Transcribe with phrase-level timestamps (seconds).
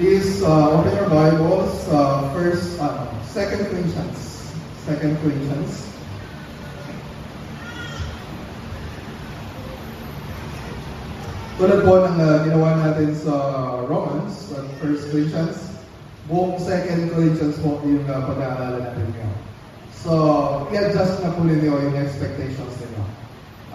[0.00, 4.48] Please uh, open your Bibles, uh, first, uh, Second Corinthians.
[4.88, 5.92] Second Corinthians.
[11.60, 13.34] Tulad po ng uh, ginawa natin sa
[13.84, 15.76] Romans, at First Corinthians,
[16.24, 19.12] buong Second Corinthians po yung uh, pag-aaralan natin.
[19.92, 20.12] So,
[20.72, 23.04] i-adjust na po ninyo yung expectations ninyo.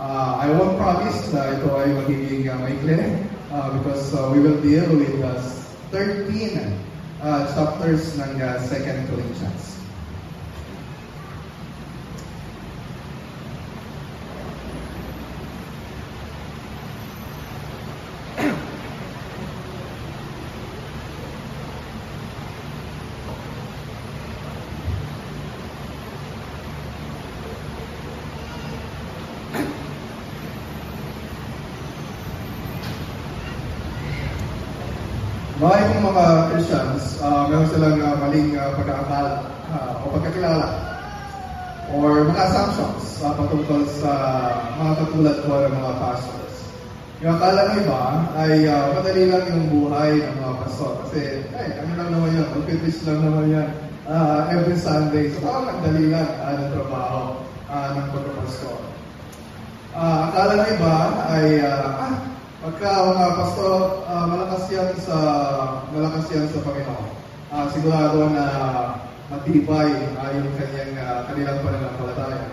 [0.02, 3.22] Uh, I won't promise na ito ay magiging uh, maikli
[3.54, 5.38] uh, because uh, we will deal with uh,
[5.92, 6.60] 13
[7.24, 9.78] uh, chapters ng uh, Second Corinthians.
[35.58, 39.42] Maraming mga Christians, uh, meron silang uh, maling uh, pag-aakala
[39.74, 40.70] uh, o pagkakilala
[41.98, 44.14] or mga assumptions uh, patungkol sa
[44.78, 46.56] mga katulad ko ng mga pastors.
[47.18, 48.02] Yung akala ng iba
[48.38, 50.94] ay uh, madali lang yung buhay ng mga pastor.
[51.02, 53.70] Kasi, ay, ano lang naman yan, mag-pitch lang naman yan
[54.06, 55.34] uh, every Sunday.
[55.34, 57.22] So, parang magdali lang uh, ng trabaho
[57.74, 58.78] uh, ng pagkapastor.
[59.98, 60.96] Uh, akala ng iba
[61.34, 62.16] ay, uh, ah,
[62.58, 65.18] Pagka mga pastor, uh, malakas yan sa
[65.94, 67.08] malakas yan sa Panginoon.
[67.54, 68.46] Uh, sigurado na
[69.30, 72.50] matibay uh, yung kanyang uh, kanilang pananampalataya.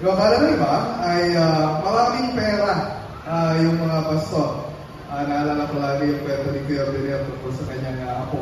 [0.00, 2.93] Yung akala ng iba ay uh, maraming pera
[3.26, 4.72] uh, yung mga pastor.
[5.08, 8.40] Uh, naalala ko lagi yung kwento ni Kuya Belier tungkol sa kanyang uh, apo.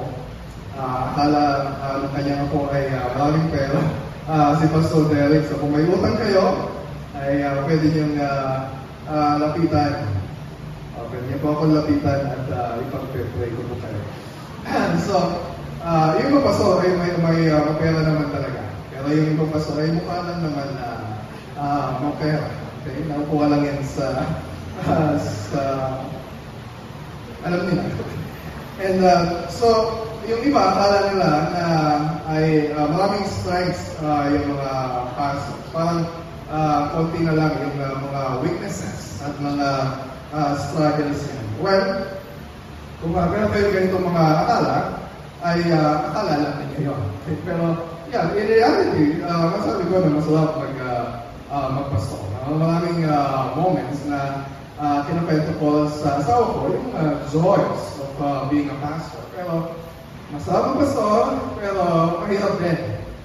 [0.73, 1.45] Uh, akala
[1.83, 3.81] uh, ng kanyang apo ay uh, maraming pera.
[4.27, 5.47] Uh, si Pastor Derek.
[5.51, 6.71] So kung may utang kayo,
[7.19, 8.71] ay uh, pwede niyong uh,
[9.11, 10.23] uh, lapitan
[11.13, 14.01] Pwede niyo po ako lapitan at uh, ipag-pray ko po kayo.
[15.05, 15.45] so,
[15.85, 18.65] uh, yung iba paso ay may, may uh, mapera naman talaga.
[18.89, 20.89] Pero yung iba paso ay mukha lang naman na
[21.61, 22.49] uh, mapera.
[22.81, 23.05] Okay?
[23.05, 24.25] Nakukuha lang yan sa,
[24.87, 25.63] uh, sa
[27.43, 27.85] alam nila.
[28.83, 29.67] And uh, so,
[30.27, 31.67] yung iba, akala nila na
[32.31, 34.73] ay uh, maraming strengths uh, yung mga
[35.19, 35.63] pastors.
[35.75, 36.07] Parang
[36.51, 39.69] uh, konti na lang yung uh, mga weaknesses at mga
[40.35, 41.47] uh, struggles yan.
[41.63, 41.87] Well,
[43.03, 44.77] kung uh, meron kayo ganito mga akala,
[45.43, 47.03] ay uh, akala lang ninyo yun.
[47.23, 47.37] Okay?
[47.43, 47.65] Pero,
[48.15, 51.07] yeah, in reality, uh, masabi ko na masarap mag, uh,
[51.51, 52.19] uh, magpasto.
[52.47, 54.47] Uh, maraming uh, moments na
[54.83, 59.23] uh, kinapento ko sa asawa ko yung uh, joys of uh, being a pastor.
[59.31, 59.79] Pero,
[60.35, 61.83] masarap pastor, pero
[62.27, 62.81] mahirap din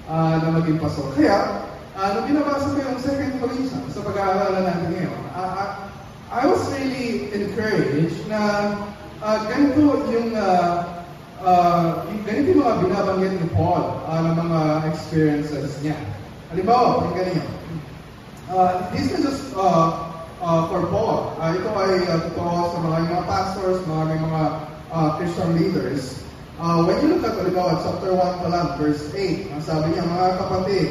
[0.06, 1.10] uh, na maging pastor.
[1.18, 1.66] Kaya,
[1.98, 5.90] uh, nung binabasa ko yung second Corinthians sa pag-aaralan natin ngayon, uh,
[6.30, 8.76] I was really encouraged na
[9.24, 11.02] uh, ganito yung uh,
[11.42, 14.62] uh, ganito yung mga binabanggit ni Paul uh, ng mga
[14.94, 15.98] experiences niya.
[16.54, 17.48] Halimbawa, yung ganyan.
[18.48, 20.07] Uh, this is just uh,
[20.42, 21.34] uh, for Paul.
[21.42, 24.44] Uh, ito ay uh, totoo sa mga, mga pastors, mga mga
[24.94, 26.22] uh, Christian leaders.
[26.58, 30.10] Uh, when you look at, halimbawa, chapter 1 pa lang, verse 8, ang sabi niya,
[30.10, 30.88] mga kapatid,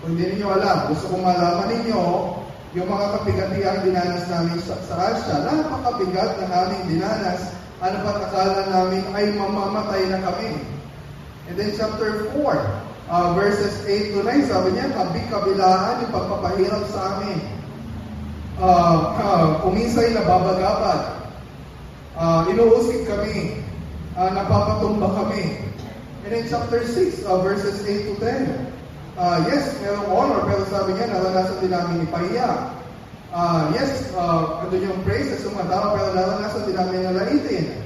[0.00, 2.02] kung hindi niyo alam, gusto kong malaman ninyo
[2.72, 7.52] yung mga kapigatiang dinanas namin sa, sa Asya, napakabigat ng aming dinanas,
[7.84, 10.56] ano pa akala namin ay mamamatay na kami.
[11.52, 17.20] And then chapter 4, uh, verses 8 to 9, sabi niya, kabi-kabilaan yung pagpapahirap sa
[17.20, 17.59] amin.
[18.58, 21.30] Uh, uh, kuminsay nababagabad.
[22.18, 23.62] Uh, inuusig kami.
[24.18, 25.70] Uh, napapatumba kami.
[26.26, 28.70] And then chapter 6, uh, verses 8 to 10,
[29.20, 32.72] Uh, yes, merong honor, pero sabi niya, naranasan din namin ipahiya.
[33.36, 37.84] Uh, yes, uh, andun yung praises, yung tao, pero naranasan din namin nalaitin.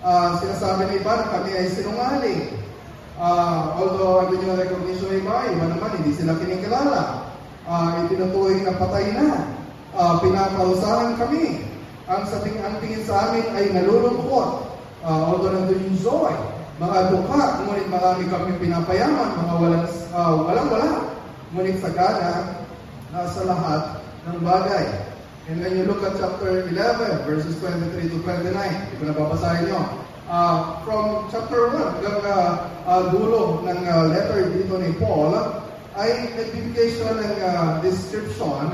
[0.00, 2.56] Uh, sinasabi ng iba na kami ay sinungaling.
[3.20, 7.28] Uh, although andun yung recognition ng iba, iba naman, hindi sila kinikilala.
[7.68, 9.59] Uh, itinuturing na patay na.
[9.94, 11.66] Uh, pinaparusahan kami.
[12.10, 14.66] Ang, sa ting ang tingin sa amin ay nalulungkot.
[15.00, 16.34] Uh, although nandun yung joy
[16.80, 20.90] mga dukha, ngunit marami kami pinapayaman, mga walang, uh, walang wala.
[21.52, 22.56] Ngunit sagana
[23.12, 24.88] uh, sa lahat ng bagay.
[25.52, 29.68] And when you look at chapter 11, verses 23 to 29, hindi ko na babasahin
[29.68, 29.80] nyo.
[30.30, 35.36] Uh, from chapter 1 hanggang uh, uh, dulo ng uh, letter dito ni Paul,
[36.00, 38.72] ay nagbibigay siya ng uh, description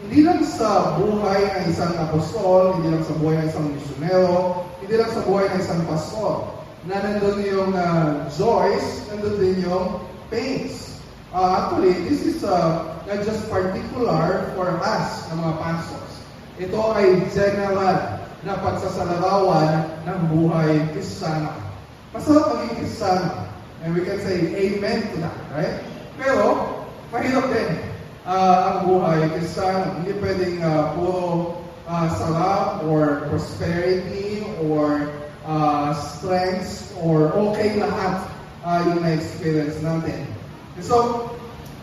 [0.00, 4.94] hindi lang sa buhay ng isang apostol, hindi lang sa buhay ng isang misyonero, hindi
[4.96, 6.48] lang sa buhay ng isang pastor,
[6.88, 10.00] na nandun yung uh, joys, nandun din yung
[10.32, 10.96] pains.
[11.36, 16.12] Uh, actually, this is uh, not just particular for us, ng mga pastors.
[16.56, 17.06] Ito ay
[17.36, 21.52] general na pagsasalarawan ng buhay Kristiyano.
[22.16, 23.52] Masarap maging Kristiyano.
[23.84, 25.76] And we can say amen to that, right?
[26.16, 26.68] Pero,
[27.12, 27.89] mahirap din
[28.26, 30.00] uh, ang buhay Kristiyano.
[30.00, 31.20] Hindi pwedeng uh, puro
[31.88, 35.12] uh, sarap or prosperity or
[35.46, 38.28] uh, strengths or okay lahat
[38.64, 40.26] uh, yung na-experience natin.
[40.76, 41.28] And so,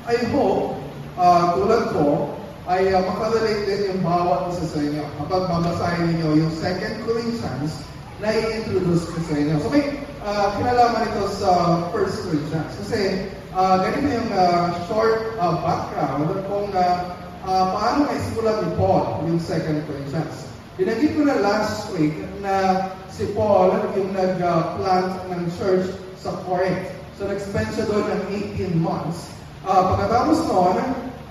[0.08, 0.80] I hope,
[1.20, 2.32] uh, tulad ko,
[2.68, 5.04] ay uh, makarelate din yung bawat isa sa inyo.
[5.24, 7.88] Kapag babasahin ninyo yung 2 Corinthians
[8.20, 9.56] na i-introduce ko sa inyo.
[9.64, 11.50] So may uh, kinalaman ito sa
[11.96, 12.74] 1 Corinthians.
[12.84, 19.26] Kasi uh, ganito yung uh, short uh, background kung uh, uh, paano naisimulan ni Paul
[19.26, 20.36] yung 2 Corinthians.
[20.78, 22.14] Binanggit ko na last week
[22.46, 25.90] na si Paul yung nag-plant ng church
[26.22, 26.94] sa Corinth.
[27.18, 28.22] So nag-spend siya doon ng
[28.62, 29.34] 18 months.
[29.66, 30.78] Uh, pagkatapos noon,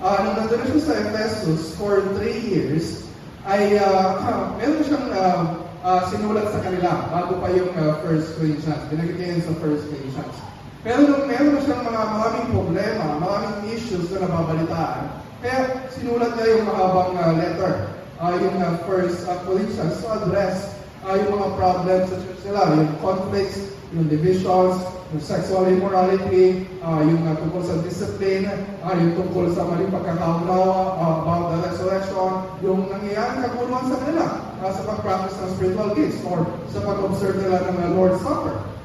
[0.03, 3.07] uh, nung nandun siya sa Ephesus for 3 years,
[3.47, 4.19] ay uh,
[4.59, 8.83] meron siyang uh, uh, sinulat sa kanila bago pa yung uh, First Corinthians.
[8.91, 10.56] Binagay niya sa First Corinthians.
[10.85, 15.03] Pero nung meron na siyang mga maraming problema, maraming issues na nababalitaan,
[15.41, 15.59] kaya
[15.93, 17.73] sinulat niya yung mahabang uh, letter,
[18.21, 20.77] uh, yung uh, First uh, Corinthians, to address
[21.07, 23.59] uh, yung mga problems sa church nila, yung conflicts,
[23.95, 24.75] yung divisions,
[25.15, 28.49] yung sexual immorality, uh, yung uh, tungkol sa discipline,
[28.83, 34.25] uh, yung tungkol sa maling pagkakaunawa uh, about the resurrection, yung nangyayari kaguluhan sa kanila
[34.59, 38.76] uh, sa pag-practice ng spiritual gifts or sa pag-observe nila ng Lord's Supper.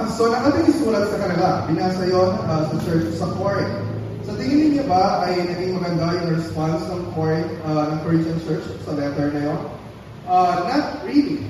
[0.00, 1.68] Uh, so, nakating isulat sa kanila.
[1.68, 3.84] Binasa yon uh, sa church sa Corinth.
[4.24, 8.64] Sa tingin niyo ba ay naging maganda yung response ng Corinth, uh, ng Corinthian Church
[8.80, 9.60] sa letter na yon?
[10.24, 11.44] Uh, not really.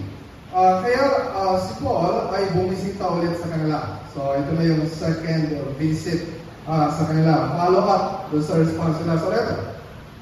[0.51, 4.03] Uh, kaya uh, si Paul ay bumisita ulit sa kanila.
[4.19, 6.27] So ito na yung second visit
[6.67, 7.55] uh, sa kanila.
[7.55, 9.59] Follow up doon sa response nila sa letter.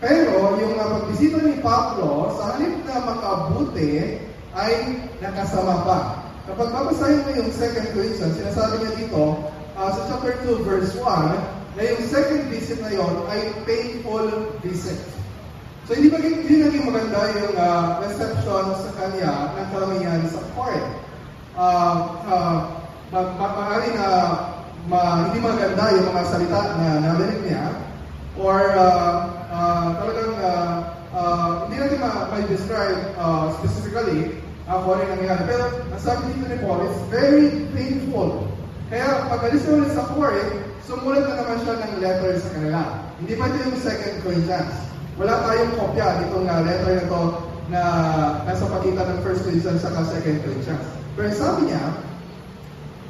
[0.04, 4.20] Pero yung uh, pagbisita ni Pablo, sa halip na makabuti,
[4.52, 6.17] ay nakasama pa.
[6.48, 9.36] Kapag babasahin mo yung second Corinthians, sinasabi niya dito,
[9.76, 14.96] uh, sa chapter 2, verse 1, na yung second visit na yon ay painful visit.
[15.84, 20.84] So hindi ba hindi naging maganda yung uh, reception sa kanya ng karamihan sa court.
[21.52, 21.96] Uh,
[22.28, 22.56] uh,
[23.08, 24.08] Maaari na
[24.88, 27.64] ma, hindi maganda yung mga salita na narinig niya
[28.36, 30.76] or uh, uh, talagang uh,
[31.12, 35.42] uh, hindi natin ma-describe uh, specifically ano yung nangyari.
[35.48, 38.44] Pero ang sabi dito ni Paul, it's very painful.
[38.92, 40.36] Kaya pag alis na ulit sa court,
[40.84, 42.80] sumulat na naman siya ng letter sa kanila.
[43.20, 44.74] Hindi pa ito yung second Corinthians.
[45.20, 47.22] Wala tayong kopya nitong uh, letter na to
[47.68, 47.82] na
[48.48, 50.86] nasa pagitan ng 1 Corinthians at 2 Corinthians.
[51.16, 51.84] Pero sabi niya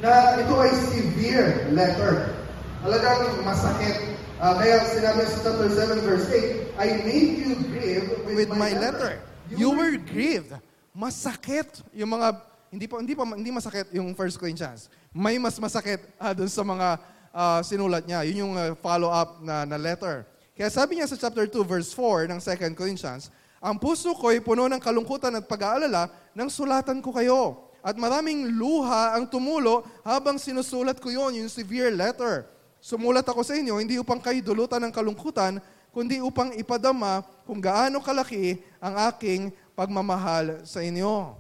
[0.02, 2.34] na ito ay severe letter.
[2.82, 4.14] Talagang masakit.
[4.38, 8.70] Uh, kaya sinabi sa chapter 7 verse 8, I made you grieve with, with my,
[8.70, 9.19] my letter.
[9.19, 9.26] letter.
[9.50, 10.55] You, you were grieved.
[10.94, 12.38] Masakit yung mga
[12.69, 14.93] hindi pa hindi pa hindi masakit yung 1 Corinthians.
[15.12, 17.00] May mas masakit uh, dun sa mga
[17.32, 18.25] uh, sinulat niya.
[18.29, 20.29] Yun yung uh, follow-up na, na letter.
[20.58, 24.70] Kaya sabi niya sa chapter 2, verse 4 ng 2 Corinthians, Ang puso ko'y puno
[24.70, 27.70] ng kalungkutan at pag-aalala nang sulatan ko kayo.
[27.82, 32.46] At maraming luha ang tumulo habang sinusulat ko yon, yung severe letter.
[32.79, 35.58] Sumulat ako sa inyo, hindi upang kayo dulutan ng kalungkutan,
[35.91, 41.39] kundi upang ipadama kung gaano kalaki ang aking pagmamahal sa inyo.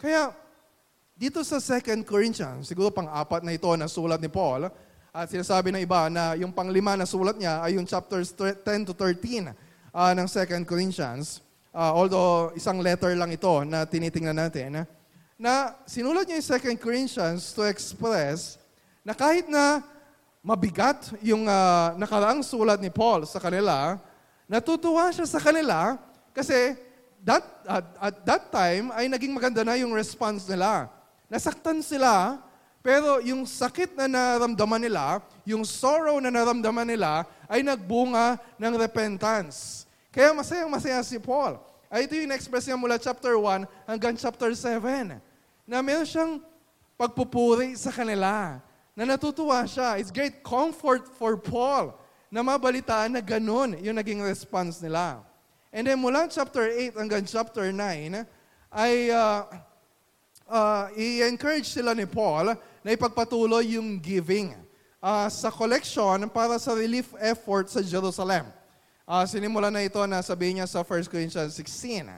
[0.00, 0.32] Kaya,
[1.12, 4.72] dito sa 2 Corinthians, siguro pang-apat na ito na sulat ni Paul,
[5.12, 8.96] at sinasabi ng iba na yung panglima na sulat niya ay yung chapters 10 to
[8.96, 9.52] 13 uh,
[9.92, 11.44] ah, ng 2 Corinthians.
[11.68, 14.88] Uh, although isang letter lang ito na tinitingnan natin.
[15.36, 18.56] Na sinulat niya yung 2 Corinthians to express
[19.04, 19.84] na kahit na
[20.40, 24.00] mabigat yung uh, nakaraang sulat ni Paul sa kanila,
[24.48, 25.98] natutuwa siya sa kanila
[26.32, 26.87] kasi
[27.24, 30.90] that, at, at that time ay naging maganda na yung response nila.
[31.30, 32.42] Nasaktan sila
[32.88, 39.84] pero yung sakit na naramdaman nila, yung sorrow na naramdaman nila, ay nagbunga ng repentance.
[40.08, 41.60] Kaya masayang-masaya si Paul.
[41.92, 45.20] Ay ito yung express niya mula chapter 1 hanggang chapter 7.
[45.68, 46.40] Na meron siyang
[46.96, 48.56] pagpupuri sa kanila.
[48.96, 50.00] Na natutuwa siya.
[50.00, 51.92] It's great comfort for Paul
[52.32, 55.27] na mabalitaan na ganun yung naging response nila.
[55.68, 58.24] And then mula chapter 8 hanggang chapter 9,
[58.72, 59.44] ay uh,
[60.48, 64.56] uh, i-encourage sila ni Paul na ipagpatuloy yung giving
[65.04, 68.48] uh, sa collection para sa relief effort sa Jerusalem.
[69.08, 72.12] Uh, sinimula na ito na sabihin niya sa 1 Corinthians 16.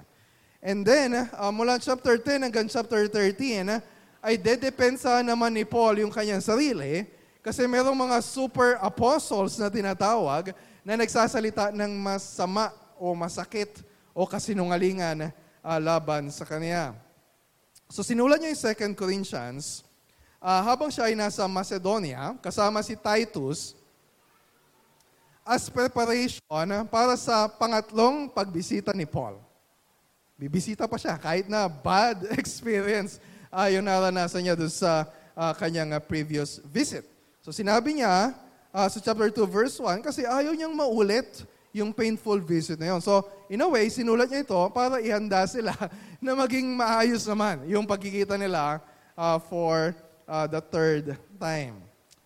[0.61, 3.83] And then, uh, mula chapter 10 hanggang chapter 13,
[4.21, 7.09] ay dedepensa naman ni Paul yung kanyang sarili
[7.41, 10.53] kasi merong mga super apostles na tinatawag
[10.85, 12.69] na nagsasalita ng masama
[13.01, 13.81] o masakit
[14.13, 15.33] o kasinungalingan
[15.65, 16.93] uh, laban sa kanya.
[17.89, 19.83] So sinulat niya yung 2 Corinthians
[20.39, 23.75] ah, habang siya ay nasa Macedonia, kasama si Titus,
[25.43, 26.39] as preparation
[26.87, 29.43] para sa pangatlong pagbisita ni Paul.
[30.39, 33.19] Bibisita pa siya kahit na bad experience
[33.51, 35.05] uh, yung naranasan niya doon sa
[35.35, 37.05] uh, kanyang uh, previous visit.
[37.43, 38.33] So sinabi niya
[38.71, 43.01] uh, sa chapter 2 verse 1 kasi ayaw niyang maulit yung painful visit na yun.
[43.01, 45.75] So in a way, sinulat niya ito para ihanda sila
[46.25, 48.83] na maging maayos naman yung pagkikita nila
[49.15, 49.95] uh, for
[50.27, 51.79] uh, the third time.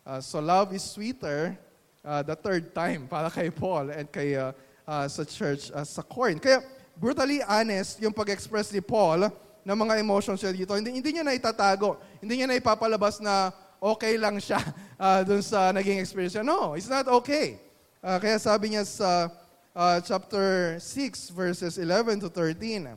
[0.05, 1.57] Uh, so love is sweeter
[2.05, 4.53] uh, the third time para kay Paul and kay uh,
[4.85, 6.45] uh, sa church uh, sa Corinth.
[6.45, 6.61] Kaya
[6.97, 9.29] brutally honest yung pag-express ni Paul
[9.65, 10.77] ng mga emotions siya dito.
[10.77, 11.97] Hindi, hindi niya na itatago.
[12.21, 13.49] Hindi niya na ipapalabas na
[13.81, 14.61] okay lang siya
[15.01, 16.45] uh, dun sa naging experience niya.
[16.45, 17.59] No, it's not okay.
[18.05, 19.33] Uh, kaya sabi niya sa
[19.73, 22.93] uh, chapter 6 verses 11 to 13,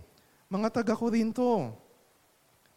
[0.52, 1.72] mga taga ko rin to.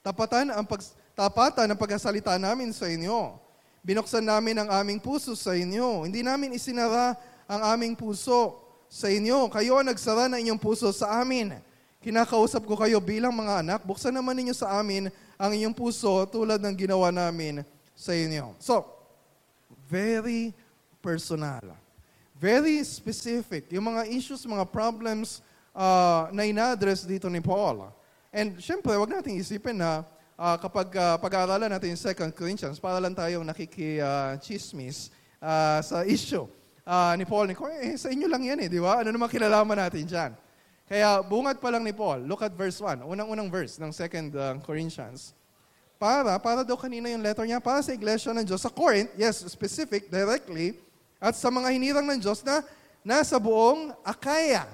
[0.06, 0.78] Tapatan ang pag,
[1.18, 6.04] tapatan ang pagsasalita namin sa inyo Binuksan namin ang aming puso sa inyo.
[6.04, 7.16] Hindi namin isinara
[7.48, 8.60] ang aming puso
[8.92, 9.48] sa inyo.
[9.48, 11.56] Kayo ang nagsara ng inyong puso sa amin.
[12.04, 13.80] Kinakausap ko kayo bilang mga anak.
[13.88, 15.08] Buksan naman ninyo sa amin
[15.40, 17.64] ang inyong puso tulad ng ginawa namin
[17.96, 18.52] sa inyo.
[18.60, 18.84] So,
[19.88, 20.52] very
[21.00, 21.79] personal.
[22.40, 23.68] Very specific.
[23.68, 25.44] Yung mga issues, mga problems
[25.76, 27.92] uh, na ina-address dito ni Paul.
[28.32, 30.08] And syempre, wag nating isipin na
[30.40, 36.48] uh, kapag uh, pag-aaralan natin yung 2 Corinthians, para lang tayong nakikichismis uh, sa issue
[36.88, 37.52] uh, ni Paul.
[37.52, 37.54] Ni,
[37.84, 39.04] eh, sa inyo lang yan eh, di ba?
[39.04, 40.32] Ano naman kilalaman natin dyan?
[40.88, 42.24] Kaya bungad pa lang ni Paul.
[42.24, 43.04] Look at verse 1.
[43.04, 45.36] Unang-unang verse ng 2 uh, Corinthians.
[46.00, 49.44] Para, para daw kanina yung letter niya, para sa iglesia ng Diyos sa Corinth, yes,
[49.44, 50.80] specific, directly,
[51.20, 52.64] at sa mga hinirang ng Diyos na
[53.04, 54.64] nasa buong Akaya.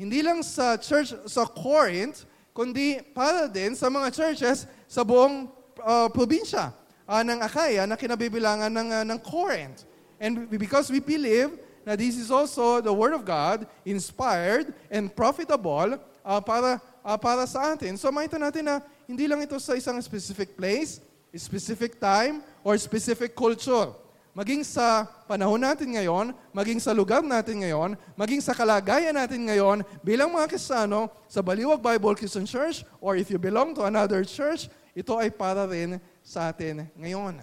[0.00, 2.24] Hindi lang sa church sa Corinth,
[2.56, 5.44] kundi para din sa mga churches sa buong
[5.84, 6.72] uh, probinsya
[7.04, 9.84] uh, ng Akaya na kinabibilangan ng, uh, ng Corinth.
[10.16, 11.52] And because we believe
[11.84, 17.44] na this is also the Word of God, inspired and profitable uh, para, uh, para
[17.48, 17.96] sa atin.
[17.96, 21.00] So makita natin na hindi lang ito sa isang specific place,
[21.36, 23.92] specific time, or specific culture.
[24.30, 29.82] Maging sa panahon natin ngayon, maging sa lugar natin ngayon, maging sa kalagayan natin ngayon,
[30.06, 34.70] bilang mga Kristiyano, sa Baliwag Bible Christian Church, or if you belong to another church,
[34.94, 37.42] ito ay para rin sa atin ngayon.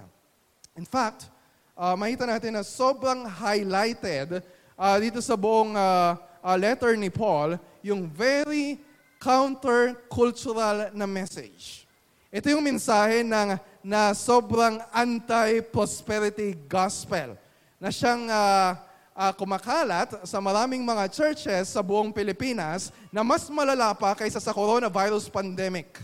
[0.79, 1.27] In fact,
[1.75, 4.39] uh, makita natin na sobrang highlighted
[4.79, 8.79] uh, dito sa buong uh, uh, letter ni Paul, yung very
[9.19, 11.83] counter-cultural na message.
[12.31, 17.39] Ito yung mensahe ng, na sobrang anti-prosperity gospel
[17.79, 18.75] na siyang uh,
[19.15, 24.51] uh, kumakalat sa maraming mga churches sa buong Pilipinas na mas malala pa kaysa sa
[24.51, 26.03] coronavirus pandemic.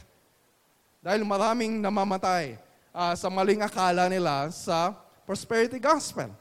[1.04, 2.56] Dahil maraming namamatay
[2.96, 4.96] uh, sa maling akala nila sa
[5.28, 6.32] prosperity gospel.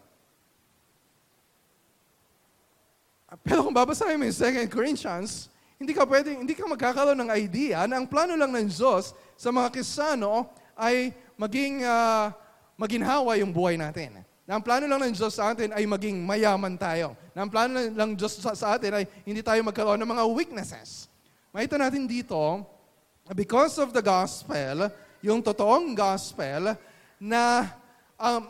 [3.42, 7.90] Pero kung babasahin mo yung 2 Corinthians, hindi ka pwedeng, hindi ka magkakaroon ng idea
[7.90, 12.34] na ang plano lang ng Diyos sa mga Kristiyano ay maging uh,
[12.74, 14.26] maginhawa yung buhay natin.
[14.42, 17.14] Na ang plano lang ng Diyos sa atin ay maging mayaman tayo.
[17.30, 20.24] Na ang plano lang ng Diyos sa, sa atin ay hindi tayo magkaroon ng mga
[20.34, 21.06] weaknesses.
[21.54, 22.66] Makita natin dito,
[23.38, 24.90] because of the gospel,
[25.22, 26.74] yung totoong gospel,
[27.22, 27.70] na
[28.18, 28.42] um,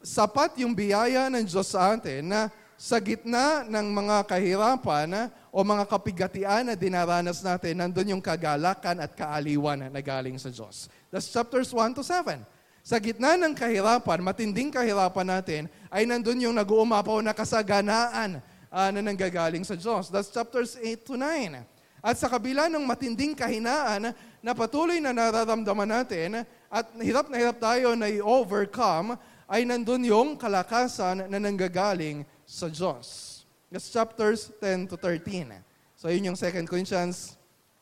[0.00, 5.88] sapat yung biyaya ng Diyos sa atin na sa gitna ng mga kahirapan o mga
[5.88, 10.92] kapigatian na dinaranas natin, nandun yung kagalakan at kaaliwan na galing sa Diyos.
[11.08, 12.44] That's chapters 1 to 7.
[12.84, 18.36] Sa gitna ng kahirapan, matinding kahirapan natin, ay nandun yung nag-uumapaw na kasaganaan
[18.68, 20.12] uh, na nanggagaling sa Diyos.
[20.12, 22.04] That's chapters 8 to 9.
[22.04, 24.12] At sa kabila ng matinding kahinaan
[24.44, 29.16] na patuloy na nararamdaman natin at hirap na hirap tayo na i-overcome,
[29.48, 33.25] ay nandun yung kalakasan na nanggagaling sa Diyos.
[33.70, 35.52] That's chapters 10 to 13.
[35.96, 37.36] So yun yung 2 Corinthians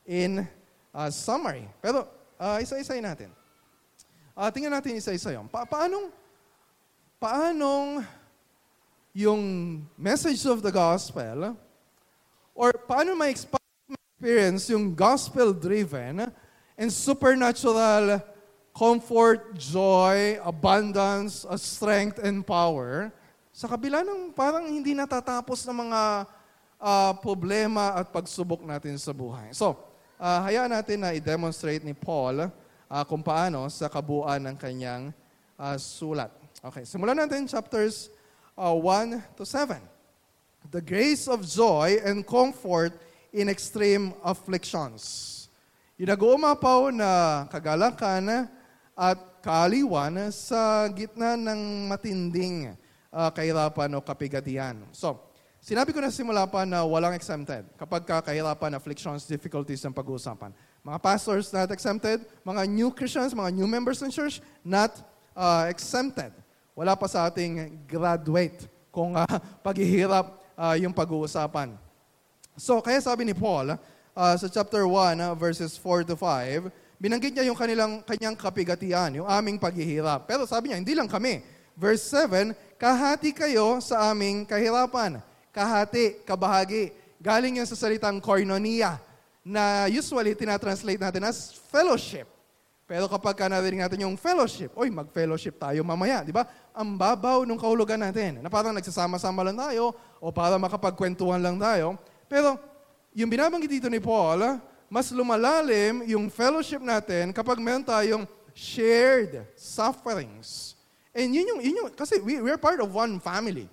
[0.06, 0.48] in
[0.94, 1.68] uh, summary.
[1.82, 2.08] Pero
[2.40, 3.28] uh, isa-isay natin.
[4.34, 5.46] Uh, tingnan natin isa-isa yun.
[5.46, 6.08] Pa- paanong,
[7.20, 8.02] paanong
[9.14, 9.42] yung
[9.94, 11.54] message of the gospel
[12.54, 13.62] or paano ma-expand
[14.24, 16.32] experience yung gospel-driven
[16.78, 18.22] and supernatural
[18.72, 23.12] comfort, joy, abundance, strength, and power
[23.54, 26.02] sa kabila ng parang hindi natatapos na mga
[26.74, 29.54] uh, problema at pagsubok natin sa buhay.
[29.54, 29.78] So,
[30.18, 35.14] uh, hayaan natin na i-demonstrate ni Paul uh, kung paano sa kabuuan ng kanyang
[35.54, 36.34] uh, sulat.
[36.66, 38.10] Okay, simulan natin chapters
[38.58, 39.78] uh, 1 to 7.
[40.74, 42.90] The grace of joy and comfort
[43.30, 45.30] in extreme afflictions.
[45.94, 48.50] Yung nag-uumapaw na kagalakan
[48.98, 52.74] at kaaliwan sa gitna ng matinding
[53.14, 54.82] uh, kahirapan o kapigatian.
[54.90, 55.22] So,
[55.62, 60.50] sinabi ko na simula pa na walang exempted kapag kahirapan, afflictions, difficulties ang pag-uusapan.
[60.82, 64.90] Mga pastors not exempted, mga new Christians, mga new members ng church not
[65.32, 66.34] uh, exempted.
[66.74, 69.24] Wala pa sa ating graduate kung uh,
[69.66, 71.78] paghihirap uh, yung pag-uusapan.
[72.58, 77.34] So, kaya sabi ni Paul uh, sa chapter 1, uh, verses 4 to 5, binanggit
[77.34, 80.26] niya yung kanilang, kanyang kapigatian, yung aming paghihirap.
[80.26, 81.53] Pero sabi niya, hindi lang kami.
[81.74, 85.18] Verse 7, kahati kayo sa aming kahirapan.
[85.50, 86.94] Kahati, kabahagi.
[87.18, 88.98] Galing yan sa salitang koinonia,
[89.44, 92.24] na usually tinatranslate natin as fellowship.
[92.84, 96.44] Pero kapag ka narinig natin yung fellowship, oy, mag-fellowship tayo mamaya, di ba?
[96.76, 101.96] Ang babaw ng kahulugan natin, na parang nagsasama-sama lang tayo, o para makapagkwentuhan lang tayo.
[102.28, 102.60] Pero,
[103.16, 104.60] yung binabanggit dito ni Paul,
[104.92, 110.73] mas lumalalim yung fellowship natin kapag meron tayong shared sufferings.
[111.14, 113.68] And yun yung, yun yung kasi we, we're part of one family.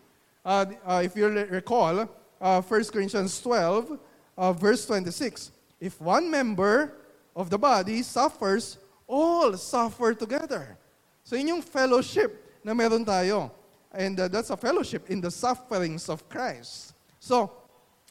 [0.46, 2.08] Uh, uh, if you recall,
[2.40, 4.00] uh, 1 Corinthians 12,
[4.38, 6.94] uh, verse 26, if one member
[7.36, 10.78] of the body suffers, all suffer together.
[11.24, 13.52] So yun yung fellowship na meron tayo.
[13.92, 16.94] And uh, that's a fellowship in the sufferings of Christ.
[17.20, 17.52] So,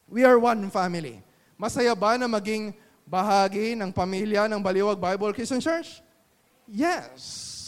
[0.07, 1.23] we are one family.
[1.59, 2.75] Masaya ba na maging
[3.09, 6.05] bahagi ng pamilya ng Baliwag Bible Christian Church?
[6.69, 7.60] Yes.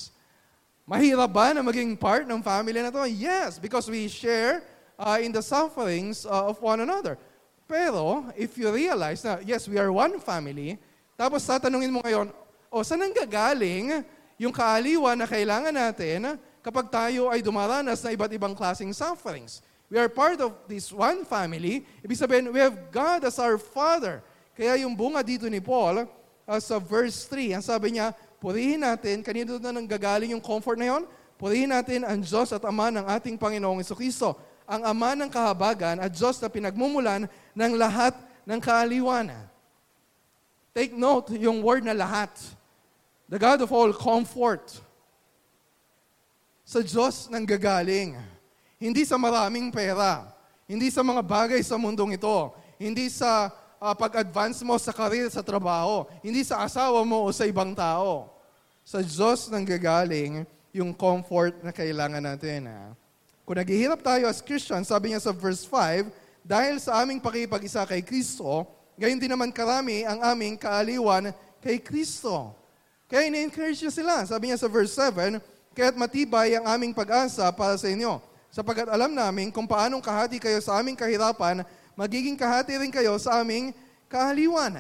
[0.83, 3.07] Mahirap ba na maging part ng family na to?
[3.07, 4.67] Yes, because we share
[4.99, 7.15] uh, in the sufferings uh, of one another.
[7.71, 10.75] Pero, if you realize na, yes, we are one family,
[11.15, 12.35] tapos tatanungin mo ngayon,
[12.67, 14.03] o saan ang gagaling
[14.35, 19.63] yung kaaliwan na kailangan natin kapag tayo ay dumaranas na iba't ibang klaseng sufferings?
[19.87, 21.87] We are part of this one family.
[22.03, 24.19] Ibig sabihin, we have God as our Father.
[24.59, 26.11] Kaya yung bunga dito ni Paul,
[26.43, 28.11] uh, sa verse 3, ang sabi niya,
[28.43, 31.07] purihin natin, kanino na nang gagaling yung comfort na yon?
[31.39, 34.35] Purihin natin ang Diyos at Ama ng ating Panginoong Kristo,
[34.67, 39.47] ang Ama ng kahabagan at Diyos na pinagmumulan ng lahat ng kaaliwanan.
[40.75, 42.33] Take note yung word na lahat.
[43.29, 44.65] The God of all comfort.
[46.65, 48.17] Sa Diyos nang gagaling.
[48.81, 50.33] Hindi sa maraming pera.
[50.65, 52.57] Hindi sa mga bagay sa mundong ito.
[52.81, 56.09] Hindi sa uh, pag-advance mo sa karir, sa trabaho.
[56.25, 58.32] Hindi sa asawa mo o sa ibang tao.
[58.83, 60.43] Sa Diyos nang gagaling
[60.75, 62.67] yung comfort na kailangan natin.
[62.67, 62.97] Ha?
[63.47, 66.11] Kung naghihirap tayo as Christian, sabi niya sa verse 5,
[66.43, 68.67] dahil sa aming pakipag-isa kay Kristo,
[68.99, 71.31] gayon din naman karami ang aming kaaliwan
[71.63, 72.51] kay Kristo.
[73.07, 74.15] Kaya ina-encourage niya sila.
[74.27, 75.39] Sabi niya sa verse 7,
[75.73, 78.21] Kaya't matibay ang aming pag-asa para sa inyo,
[78.53, 81.65] sapagkat alam namin kung paanong kahati kayo sa aming kahirapan,
[81.97, 83.73] magiging kahati rin kayo sa aming
[84.05, 84.77] kahaliwan.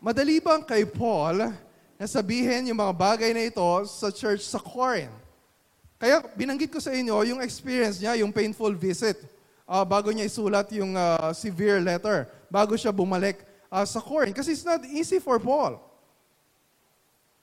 [0.00, 1.52] Madali bang kay Paul
[1.96, 5.12] na sabihin yung mga bagay na ito sa church sa Corinth?
[5.96, 9.16] Kaya binanggit ko sa inyo yung experience niya, yung painful visit,
[9.64, 13.40] uh, bago niya isulat yung uh, severe letter, bago siya bumalik
[13.72, 14.36] uh, sa Corinth.
[14.36, 15.80] Kasi it's not easy for Paul.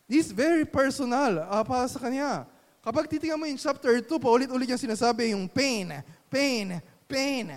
[0.05, 2.45] This very personal uh, para sa kanya.
[2.83, 7.47] Kapag titingnan mo yung chapter 2, paulit-ulit yung sinasabi yung pain, pain, pain.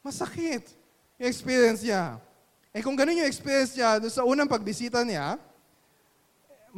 [0.00, 0.64] Masakit
[1.18, 2.16] yung experience niya.
[2.72, 5.36] Eh kung ganun yung experience niya sa unang pagbisita niya,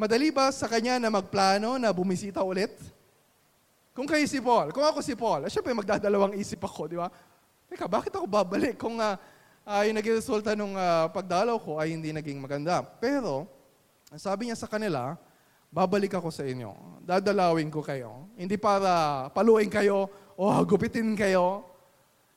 [0.00, 2.72] madali ba sa kanya na magplano na bumisita ulit?
[3.92, 7.12] Kung kayo si Paul, kung ako si Paul, eh, syempre magdadalawang isip ako, di ba?
[7.68, 9.20] Teka, bakit ako babalik kung uh,
[9.68, 12.80] uh, yung naging resulta nung uh, pagdalaw ko ay hindi naging maganda?
[12.80, 13.44] Pero,
[14.16, 15.20] sabi niya sa kanila,
[15.68, 16.72] babalik ako sa inyo.
[17.04, 18.24] Dadalawin ko kayo.
[18.40, 21.68] Hindi para paluin kayo o gupitin kayo.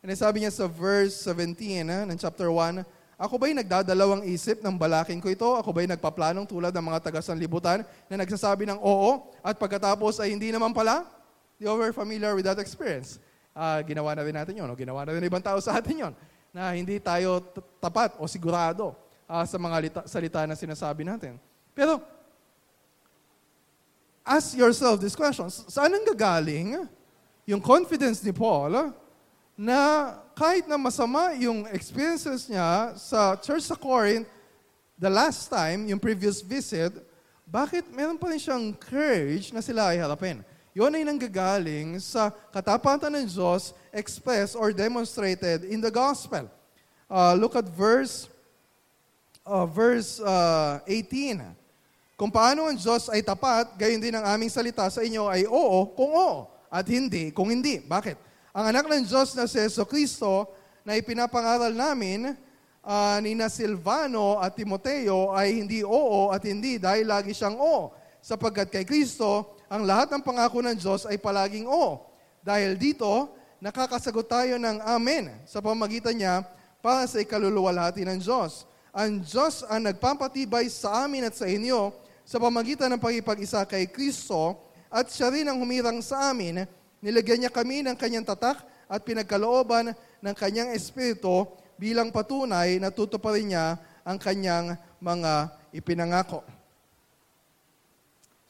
[0.03, 2.83] And sabi niya sa verse 17 eh, ng chapter 1,
[3.23, 5.47] Ako ba'y nagdadalawang isip ng balaking ko ito?
[5.55, 10.51] Ako ba'y nagpaplanong tulad ng mga taga-sanlibutan na nagsasabi ng oo at pagkatapos ay hindi
[10.51, 11.07] naman pala?
[11.55, 13.23] You are familiar with that experience.
[13.55, 14.67] Uh, ginawa na rin natin yun.
[14.67, 16.13] O ginawa na rin ibang tao sa atin yon
[16.51, 17.39] na hindi tayo
[17.79, 18.91] tapat o sigurado
[19.23, 21.39] uh, sa mga lita- salita na sinasabi natin.
[21.71, 22.03] Pero,
[24.27, 25.47] ask yourself this question.
[25.47, 26.91] Saan ang gagaling
[27.47, 28.91] yung confidence ni Paul
[29.53, 34.25] na kahit na masama yung experiences niya sa church sa Corinth,
[34.97, 36.93] the last time, yung previous visit,
[37.45, 40.41] bakit meron pa rin siyang courage na sila ay harapin?
[40.73, 46.49] Yun ay nanggagaling sa katapatan ng Diyos expressed or demonstrated in the gospel.
[47.05, 48.25] Uh, look at verse
[49.45, 51.45] uh, verse uh, 18.
[52.17, 55.93] Kung paano ang Diyos ay tapat, gayon din ang aming salita sa inyo ay oo
[55.93, 57.77] kung oo at hindi kung hindi.
[57.85, 58.32] Bakit?
[58.53, 60.45] Ang anak ng Diyos na si Yeso Kristo
[60.85, 62.37] na ipinapangaral namin
[62.85, 67.89] uh, ni na Silvano at Timoteo ay hindi oo at hindi dahil lagi siyang o.
[68.21, 72.05] Sapagkat kay Kristo, ang lahat ng pangako ng Diyos ay palaging o.
[72.45, 76.45] Dahil dito, nakakasagot tayo ng Amen sa pamagitan niya
[76.77, 78.69] para sa ikaluluwalhati ng Diyos.
[78.93, 81.89] Ang Diyos ang nagpapatibay sa amin at sa inyo
[82.21, 84.61] sa pamagitan ng pagipag-isa kay Kristo
[84.93, 86.69] at siya rin ang humirang sa amin.
[87.03, 89.91] Nilagyan niya kami ng kanyang tatak at pinagkalooban
[90.23, 91.43] ng kanyang espiritu
[91.75, 93.75] bilang patunay na tutuparin niya
[94.07, 96.47] ang kanyang mga ipinangako.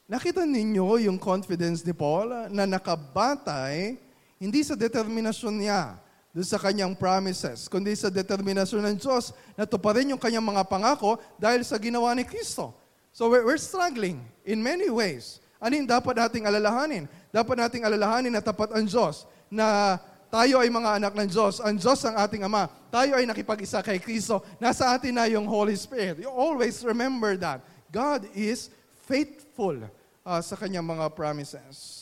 [0.06, 3.98] Nakita ninyo yung confidence ni Paul na nakabatay
[4.38, 5.98] hindi sa determinasyon niya,
[6.34, 11.18] doon sa kanyang promises, kundi sa determinasyon ng Diyos na tuparin yung kanyang mga pangako
[11.42, 12.74] dahil sa ginawa ni Kristo.
[13.14, 15.42] So we're, we're struggling in many ways.
[15.64, 17.08] Ano yung dapat nating alalahanin?
[17.34, 19.98] Dapat nating alalahanin na tapat ang Diyos, na
[20.30, 21.62] tayo ay mga anak ng Diyos.
[21.62, 22.66] Ang Diyos ang ating Ama.
[22.94, 24.42] Tayo ay nakipag-isa kay Kristo.
[24.62, 26.22] Nasa atin na yung Holy Spirit.
[26.22, 27.62] You always remember that.
[27.94, 28.74] God is
[29.06, 29.78] faithful
[30.26, 32.02] uh, sa kanyang mga promises.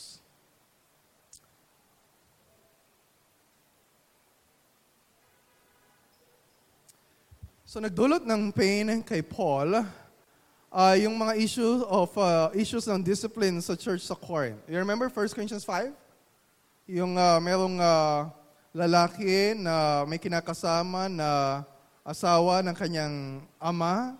[7.68, 9.80] So nagdulot ng pain kay Paul
[10.72, 14.58] uh, yung mga issues of uh, issues ng discipline sa church sa Corinth.
[14.64, 15.92] You remember 1 Corinthians 5?
[16.88, 18.32] Yung uh, merong uh,
[18.72, 21.62] lalaki na may kinakasama na
[22.02, 24.16] asawa ng kanyang ama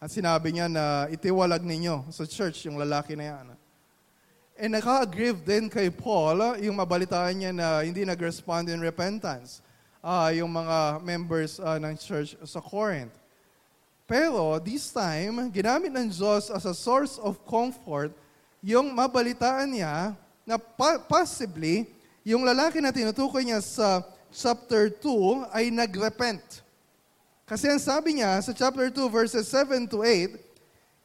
[0.00, 3.46] at sinabi niya na itiwalag ninyo sa church yung lalaki na yan.
[4.60, 9.60] And naka-agrieve din kay Paul yung mabalitaan niya na hindi nag-respond in repentance
[10.00, 13.19] uh, yung mga members uh, ng church sa Corinth.
[14.10, 18.10] Pero this time, ginamit ng Diyos as a source of comfort
[18.58, 20.58] yung mabalitaan niya na
[21.06, 21.86] possibly
[22.26, 24.02] yung lalaki na tinutukoy niya sa
[24.34, 26.42] chapter 2 ay nagrepent.
[27.46, 30.34] Kasi ang sabi niya sa chapter 2 verses 7 to 8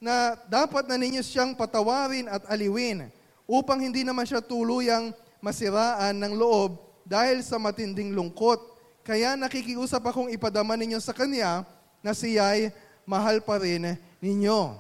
[0.02, 3.06] na dapat na ninyo siyang patawarin at aliwin
[3.46, 5.14] upang hindi naman siya tuluyang
[5.46, 8.58] masiraan ng loob dahil sa matinding lungkot
[9.06, 11.62] kaya nakikiusap akong ipadama ninyo sa Kanya
[12.06, 12.70] na siya'y
[13.06, 14.76] mahal pa rin ninyo.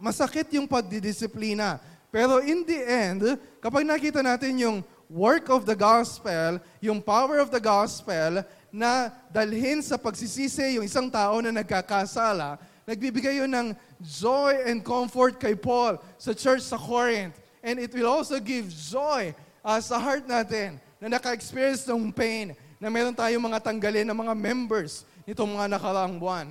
[0.00, 1.82] Masakit yung pagdidisiplina.
[2.08, 3.22] Pero in the end,
[3.60, 4.78] kapag nakita natin yung
[5.10, 11.10] work of the gospel, yung power of the gospel, na dalhin sa pagsisisi yung isang
[11.10, 17.36] tao na nagkakasala, nagbibigay yun ng joy and comfort kay Paul sa church sa Corinth.
[17.60, 22.88] And it will also give joy uh, sa heart natin na naka-experience ng pain, na
[22.88, 26.48] meron tayong mga tanggalin ng mga members nitong mga nakaraang buwan.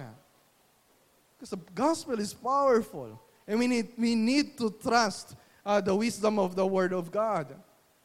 [1.40, 3.16] Because the gospel is powerful.
[3.48, 7.56] And we need, we need to trust uh, the wisdom of the Word of God.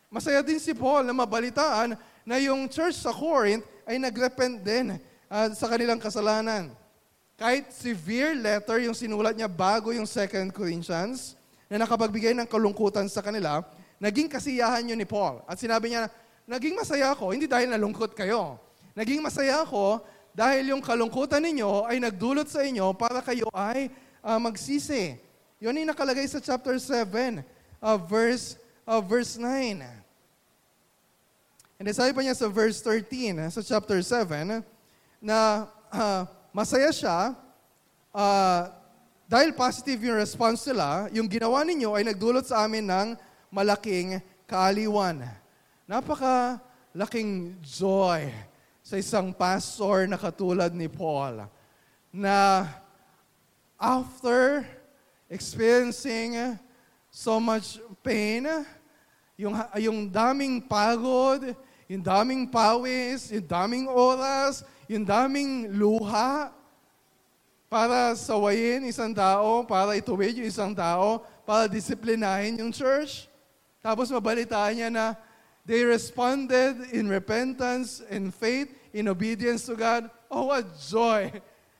[0.06, 4.94] Masaya din si Paul na mabalitaan na yung church sa Corinth ay nagrepent din
[5.26, 6.70] uh, sa kanilang kasalanan.
[7.34, 11.34] Kahit severe letter yung sinulat niya bago yung 2 Corinthians,
[11.66, 13.66] na nakapagbigay ng kalungkutan sa kanila,
[13.98, 15.42] naging kasiyahan yun ni Paul.
[15.50, 16.06] At sinabi niya,
[16.46, 18.62] naging masaya ako, hindi dahil nalungkot kayo.
[18.94, 19.98] Naging masaya ako
[20.34, 23.86] dahil yung kalungkutan ninyo ay nagdulot sa inyo para kayo ay
[24.18, 25.14] uh, magsisi.
[25.62, 27.38] Yun ay nakalagay sa chapter 7,
[27.78, 29.78] uh, verse, uh, verse 9.
[31.78, 34.58] And sabi pa niya sa verse 13, sa chapter 7,
[35.22, 37.38] na uh, masaya siya
[38.10, 38.62] uh,
[39.30, 43.08] dahil positive yung response nila, yung ginawa ninyo ay nagdulot sa amin ng
[43.54, 44.18] malaking
[44.50, 45.22] kaaliwan.
[45.86, 46.58] Napaka
[46.90, 48.34] laking joy
[48.84, 51.48] sa isang pastor na katulad ni Paul
[52.12, 52.68] na
[53.80, 54.68] after
[55.32, 56.60] experiencing
[57.08, 58.44] so much pain,
[59.40, 61.56] yung, yung daming pagod,
[61.88, 66.52] yung daming pawis, yung daming oras, yung daming luha
[67.72, 73.32] para sawayin isang tao, para ituwid yung isang tao, para disiplinahin yung church.
[73.80, 75.16] Tapos mabalitaan niya na
[75.64, 80.12] They responded in repentance and faith, in obedience to God.
[80.28, 81.32] Oh, what joy!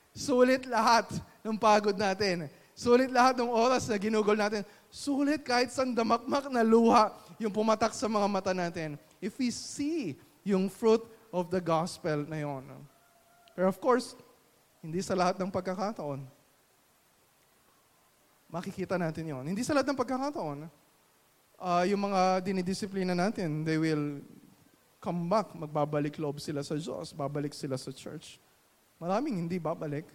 [0.09, 1.13] Sulit lahat
[1.45, 2.49] ng pagod natin.
[2.73, 4.65] Sulit lahat ng oras na ginugol natin.
[4.89, 8.97] Sulit kahit sa damakmak na luha yung pumatak sa mga mata natin.
[9.21, 12.65] If we see yung fruit of the gospel na yon.
[13.53, 14.17] Pero of course,
[14.81, 16.25] hindi sa lahat ng pagkakataon.
[18.49, 19.45] Makikita natin yon.
[19.45, 20.84] Hindi sa lahat ng pagkakataon
[21.59, 24.21] uh, yung mga dinidisiplina natin, they will
[24.99, 28.41] come back, magbabalik loob sila sa Diyos, babalik sila sa church.
[28.97, 30.07] Maraming hindi babalik.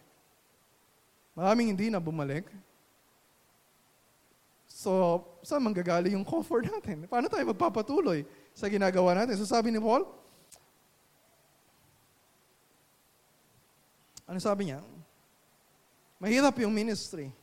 [1.37, 2.49] Maraming hindi na bumalik.
[4.67, 7.05] So, saan manggagaling yung comfort natin?
[7.07, 8.25] Paano tayo magpapatuloy
[8.57, 9.37] sa ginagawa natin?
[9.37, 10.09] So sabi ni Paul,
[14.31, 14.79] Ano sabi niya?
[16.23, 17.35] Mahirap yung ministry.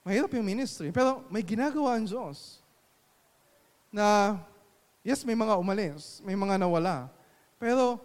[0.00, 0.88] Mahirap yung ministry.
[0.88, 2.60] Pero may ginagawa ang Diyos
[3.92, 4.38] na,
[5.04, 7.12] yes, may mga umalis, may mga nawala.
[7.60, 8.00] Pero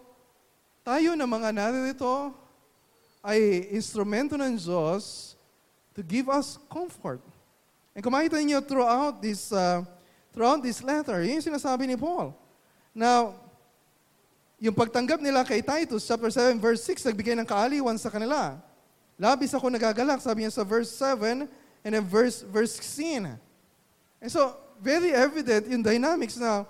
[0.84, 2.30] tayo na mga naririto
[3.24, 5.34] ay instrumento ng Diyos
[5.96, 7.24] to give us comfort.
[7.96, 9.80] And kung makita niyo throughout this, uh,
[10.36, 12.36] throughout this letter, yun yung sinasabi ni Paul.
[12.92, 13.40] Now,
[14.60, 18.60] yung pagtanggap nila kay Titus, chapter 7, verse 6, nagbigay ng kaaliwan sa kanila.
[19.16, 21.48] Labis ako nagagalak, sabi niya sa verse 7,
[21.86, 23.30] and then verse, verse 16.
[24.18, 26.66] And so, very evident yung dynamics na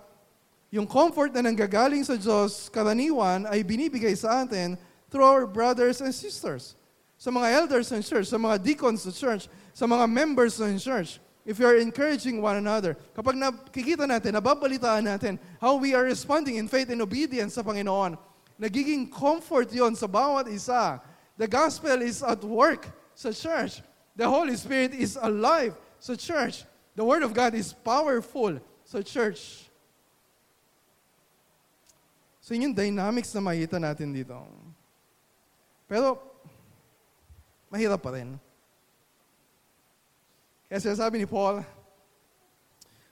[0.68, 4.76] yung comfort na nanggagaling sa Diyos, karaniwan, ay binibigay sa atin
[5.08, 6.76] through our brothers and sisters
[7.16, 11.16] sa mga elders ng church, sa mga deacons sa church, sa mga members ng church,
[11.48, 16.60] if you are encouraging one another, kapag nakikita natin, nababalitaan natin how we are responding
[16.60, 18.20] in faith and obedience sa Panginoon,
[18.60, 21.00] nagiging comfort yon sa bawat isa.
[21.40, 22.84] The gospel is at work
[23.16, 23.80] sa church.
[24.16, 26.64] The Holy Spirit is alive sa church.
[26.96, 28.56] The Word of God is powerful
[28.88, 29.68] sa church.
[32.40, 34.40] So yun yung dynamics na makita natin dito.
[35.84, 36.16] Pero
[37.68, 38.40] mahirap pa rin.
[40.66, 41.62] Kaya sinasabi ni Paul,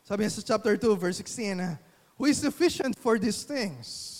[0.02, 1.78] sabi niya sa chapter 2, verse 16,
[2.16, 4.14] Who is sufficient for these things?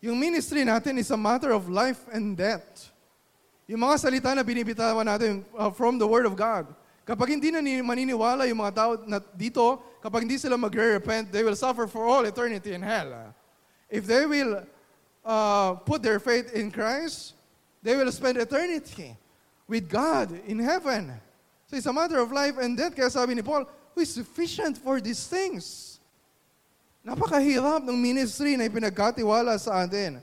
[0.00, 2.88] Yung ministry natin is a matter of life and death.
[3.70, 6.66] Yung mga salita na binibitawan natin uh, from the Word of God.
[7.06, 11.54] Kapag hindi na maniniwala yung mga tao na dito, kapag hindi sila magre-repent, they will
[11.54, 13.30] suffer for all eternity in hell.
[13.86, 14.66] If they will
[15.22, 17.38] uh, put their faith in Christ,
[17.78, 19.14] they will spend eternity
[19.70, 21.14] with God in heaven.
[21.70, 22.98] So it's a matter of life and death.
[22.98, 25.98] Kaya sabi ni Paul, who is sufficient for these things?
[27.06, 30.18] Napakahirap ng ministry na ipinagkatiwala sa atin.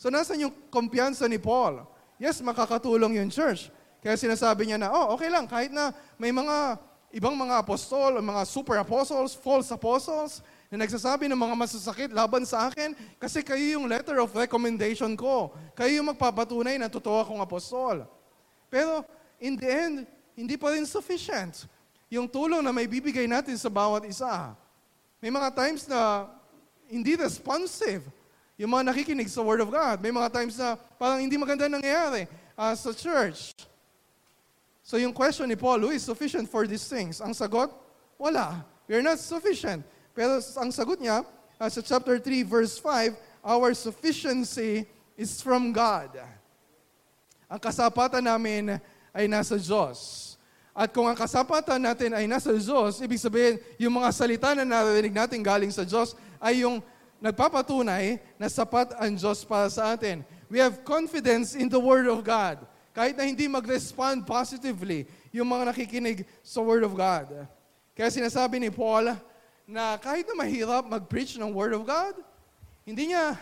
[0.00, 1.84] So nasan yung kumpiyansa ni Paul?
[2.16, 3.68] Yes, makakatulong yung church.
[4.00, 6.80] Kaya sinasabi niya na, oh, okay lang, kahit na may mga
[7.12, 12.66] ibang mga apostol, mga super apostles, false apostles, na nagsasabi ng mga masasakit laban sa
[12.66, 12.90] akin
[13.22, 15.54] kasi kayo yung letter of recommendation ko.
[15.78, 18.02] Kayo yung magpapatunay na totoo akong apostol.
[18.66, 19.06] Pero
[19.38, 19.96] in the end,
[20.34, 21.70] hindi pa rin sufficient.
[22.10, 24.54] Yung tulong na may bibigay natin sa bawat isa.
[25.22, 26.30] May mga times na
[26.90, 28.06] hindi responsive
[28.56, 30.00] yung mga nakikinig sa Word of God.
[30.00, 32.24] May mga times na parang hindi maganda nangyayari
[32.56, 33.52] uh, sa church.
[34.80, 37.20] So yung question ni Paul, who is sufficient for these things?
[37.20, 37.68] Ang sagot,
[38.16, 38.64] wala.
[38.88, 39.84] We are not sufficient.
[40.16, 41.20] Pero ang sagot niya,
[41.60, 43.12] uh, sa chapter 3, verse 5,
[43.44, 44.88] our sufficiency
[45.20, 46.16] is from God.
[47.46, 48.80] Ang kasapatan namin
[49.12, 50.32] ay nasa Diyos.
[50.76, 55.12] At kung ang kasapatan natin ay nasa Diyos, ibig sabihin, yung mga salita na narinig
[55.12, 56.84] natin galing sa Diyos ay yung
[57.26, 60.22] nagpapatunay na sapat ang Diyos para sa atin.
[60.46, 62.62] We have confidence in the Word of God.
[62.94, 67.28] Kahit na hindi mag-respond positively yung mga nakikinig sa Word of God.
[67.92, 69.12] Kaya sinasabi ni Paul
[69.66, 72.14] na kahit na mahirap mag-preach ng Word of God,
[72.86, 73.34] hindi niya,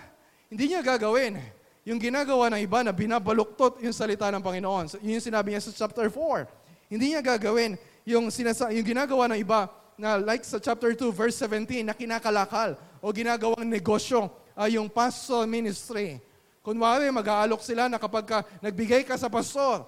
[0.49, 1.37] hindi niya gagawin
[1.85, 4.85] yung ginagawa ng iba na binabaluktot yung salita ng Panginoon.
[4.89, 6.49] So, yun yung sinabi niya sa chapter 4.
[6.89, 7.77] Hindi niya gagawin
[8.09, 9.69] yung, sinasa- yung ginagawa ng iba
[10.01, 15.45] na like sa chapter 2, verse 17, na kinakalakal o ginagawang negosyo uh, yung pastoral
[15.45, 16.17] ministry.
[16.65, 19.85] Kunwari, mag-aalok sila na kapag ka, nagbigay ka sa pastor,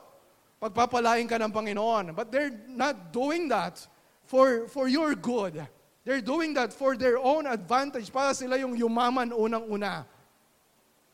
[0.61, 2.13] pagpapalain ka ng Panginoon.
[2.13, 3.81] But they're not doing that
[4.29, 5.65] for, for your good.
[6.05, 10.05] They're doing that for their own advantage para sila yung yumaman unang-una.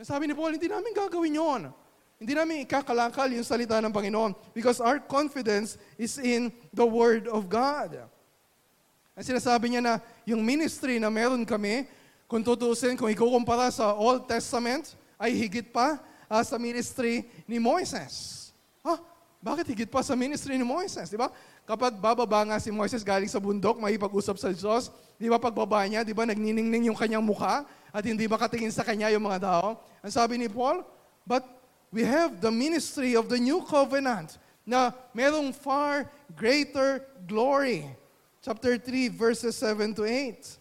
[0.02, 1.62] Sabi ni Paul, hindi namin gagawin yon.
[2.18, 7.46] Hindi namin ikakalakal yung salita ng Panginoon because our confidence is in the Word of
[7.46, 8.10] God.
[9.12, 9.94] Ang sinasabi niya na
[10.24, 11.84] yung ministry na meron kami,
[12.24, 16.00] kung tutusin, kung ikukumpara sa Old Testament, ay higit pa
[16.32, 18.48] uh, sa ministry ni Moises.
[18.80, 18.96] Ha?
[19.44, 21.12] Bakit higit pa sa ministry ni Moises?
[21.12, 21.28] Di ba?
[21.68, 24.88] Kapag bababa nga si Moises galing sa bundok, makipag-usap sa Diyos,
[25.20, 29.12] di ba pagbaba niya, di ba nagniningning yung kanyang mukha at hindi makatingin sa kanya
[29.12, 29.76] yung mga tao?
[30.00, 30.80] Ang sabi ni Paul,
[31.28, 31.44] but
[31.92, 37.86] we have the ministry of the new covenant na merong far greater glory.
[38.42, 40.58] Chapter 3, verses 7 to 8.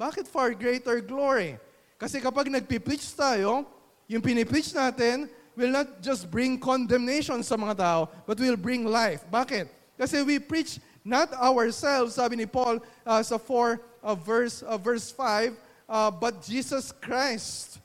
[0.00, 1.60] Bakit far greater glory?
[2.00, 3.68] Kasi kapag nagpipreach tayo,
[4.08, 9.28] yung pinipreach natin will not just bring condemnation sa mga tao, but will bring life.
[9.28, 9.68] Bakit?
[10.00, 15.12] Kasi we preach not ourselves, sabi ni Paul uh, sa 4 uh, verse, uh, verse
[15.12, 15.52] 5,
[15.84, 17.76] uh, but Jesus Christ.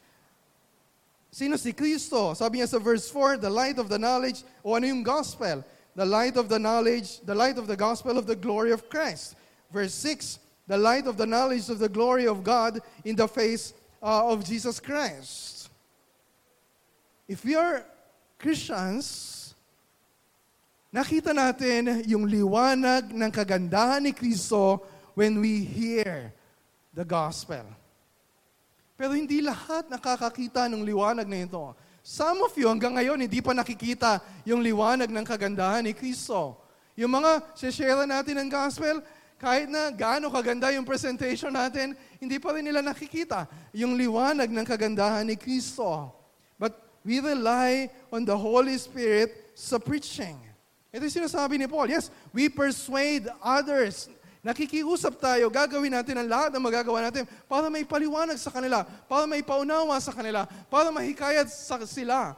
[1.35, 2.31] Sino si Kristo?
[2.31, 5.67] Sabi niya sa verse 4, the light of the knowledge, o ano yung gospel?
[5.95, 9.35] The light of the knowledge, the light of the gospel of the glory of Christ.
[9.71, 13.73] Verse 6, the light of the knowledge of the glory of God in the face
[14.01, 15.69] uh, of Jesus Christ.
[17.27, 17.85] If we are
[18.39, 19.55] Christians,
[20.93, 24.83] nakita natin yung liwanag ng kagandahan ni Kristo
[25.15, 26.33] when we hear
[26.93, 27.63] the gospel.
[28.93, 31.73] Pero hindi lahat nakakakita ng liwanag na ito.
[32.03, 36.59] Some of you hanggang ngayon hindi pa nakikita yung liwanag ng kagandahan ni Kristo.
[36.99, 38.99] Yung mga share natin ng gospel,
[39.39, 44.67] kahit na gaano kaganda yung presentation natin, hindi pa rin nila nakikita yung liwanag ng
[44.67, 46.11] kagandahan ni Kristo.
[46.59, 46.75] But
[47.07, 50.35] we rely on the Holy Spirit sa preaching.
[50.91, 51.87] Ito yung sinasabi ni Paul.
[51.87, 54.11] Yes, we persuade others.
[54.43, 59.23] Nakikiusap tayo, gagawin natin ang lahat ng magagawa natin para may paliwanag sa kanila, para
[59.23, 62.35] may paunawa sa kanila, para mahikayat sa sila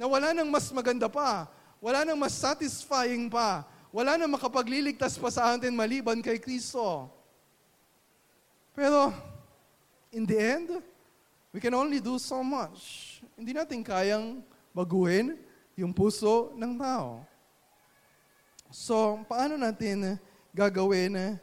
[0.00, 1.44] na wala nang mas maganda pa,
[1.76, 7.12] wala nang mas satisfying pa, wala nang makapagliligtas pa sa atin maliban kay Kristo.
[8.72, 9.12] Pero,
[10.08, 10.80] in the end,
[11.52, 13.20] we can only do so much.
[13.36, 14.40] Hindi natin kayang
[14.72, 15.36] baguhin
[15.76, 17.20] yung puso ng tao.
[18.72, 20.16] So, paano natin
[20.52, 21.40] gagawin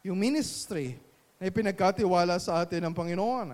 [0.00, 0.96] yung ministry
[1.36, 3.52] na ipinagkatiwala sa atin ng Panginoon?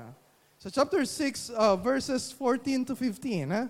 [0.62, 3.66] Sa chapter 6, uh, verses 14 to 15, ha?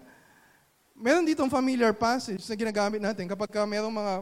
[0.92, 4.14] meron ditong familiar passage na ginagamit natin kapag ka merong mga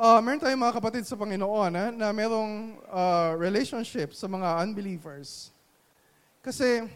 [0.00, 5.52] Uh, meron tayong mga kapatid sa Panginoon ha, na merong uh, relationship sa mga unbelievers.
[6.40, 6.88] Kasi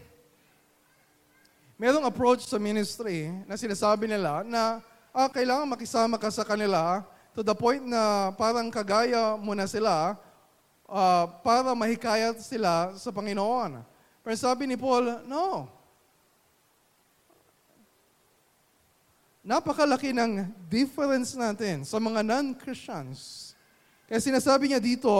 [1.77, 4.81] merong approach sa ministry na sinasabi nila na
[5.13, 10.15] ah, kailangan makisama ka sa kanila to the point na parang kagaya mo na sila
[10.87, 13.83] uh, para mahikayat sila sa Panginoon.
[14.23, 15.67] Pero sabi ni Paul, no.
[19.45, 23.51] Napakalaki ng difference natin sa mga non-Christians.
[24.07, 25.11] Kaya sinasabi niya dito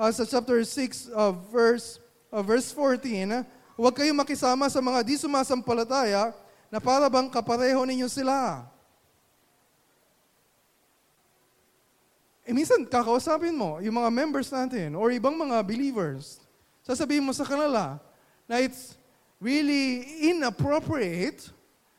[0.00, 2.00] uh, sa chapter 6, uh, verse,
[2.32, 3.44] uh, verse 14,
[3.76, 6.32] huwag kayong makisama sa mga di sumasampalataya
[6.72, 8.64] na para bang kapareho ninyo sila.
[12.50, 16.42] Eh minsan, kakausapin mo yung mga members natin or ibang mga believers.
[16.82, 18.02] Sasabihin mo sa kanila
[18.50, 18.98] na it's
[19.38, 20.02] really
[20.34, 21.46] inappropriate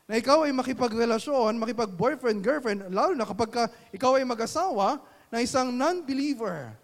[0.04, 3.64] na ikaw ay makipagrelasyon, makipag-boyfriend, girlfriend, lalo na kapag ka,
[3.96, 5.00] ikaw ay mag-asawa
[5.32, 6.76] na isang non-believer.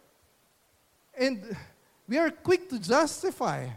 [1.12, 1.44] And
[2.08, 3.68] we are quick to justify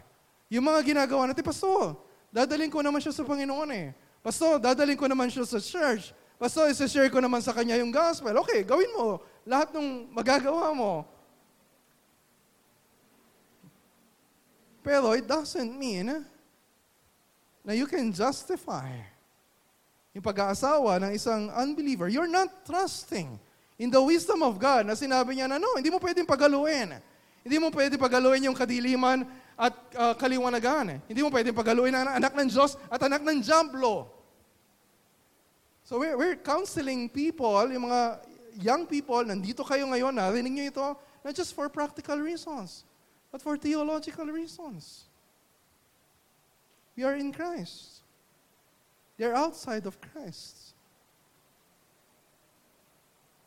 [0.47, 1.43] yung mga ginagawa natin.
[1.43, 1.99] Pastor,
[2.31, 3.91] dadalhin ko naman siya sa Panginoon eh.
[4.23, 6.15] Pastor, dadalhin ko naman siya sa church.
[6.39, 8.39] Pastor, isa-share ko naman sa kanya yung gospel.
[8.39, 10.93] Okay, gawin mo lahat ng magagawa mo.
[14.81, 16.25] Pero it doesn't mean
[17.61, 18.89] na you can justify
[20.11, 23.39] yung pag-aasawa ng isang unbeliever, you're not trusting
[23.79, 26.99] in the wisdom of God na sinabi niya na no, hindi mo pwedeng pagaluin.
[27.41, 29.25] Hindi mo pwedeng pagaluin yung kadiliman
[29.55, 30.99] at uh, kaliwanagan.
[31.07, 34.11] Hindi mo pwedeng pagaluin ang anak ng Diyos at anak ng Diablo.
[35.87, 38.21] So we're, we're counseling people, yung mga
[38.59, 40.87] young people, nandito kayo ngayon, narinig nyo ito,
[41.23, 42.83] not just for practical reasons,
[43.31, 45.05] but for theological reasons.
[46.95, 48.03] We are in Christ.
[49.17, 50.73] They're outside of Christ.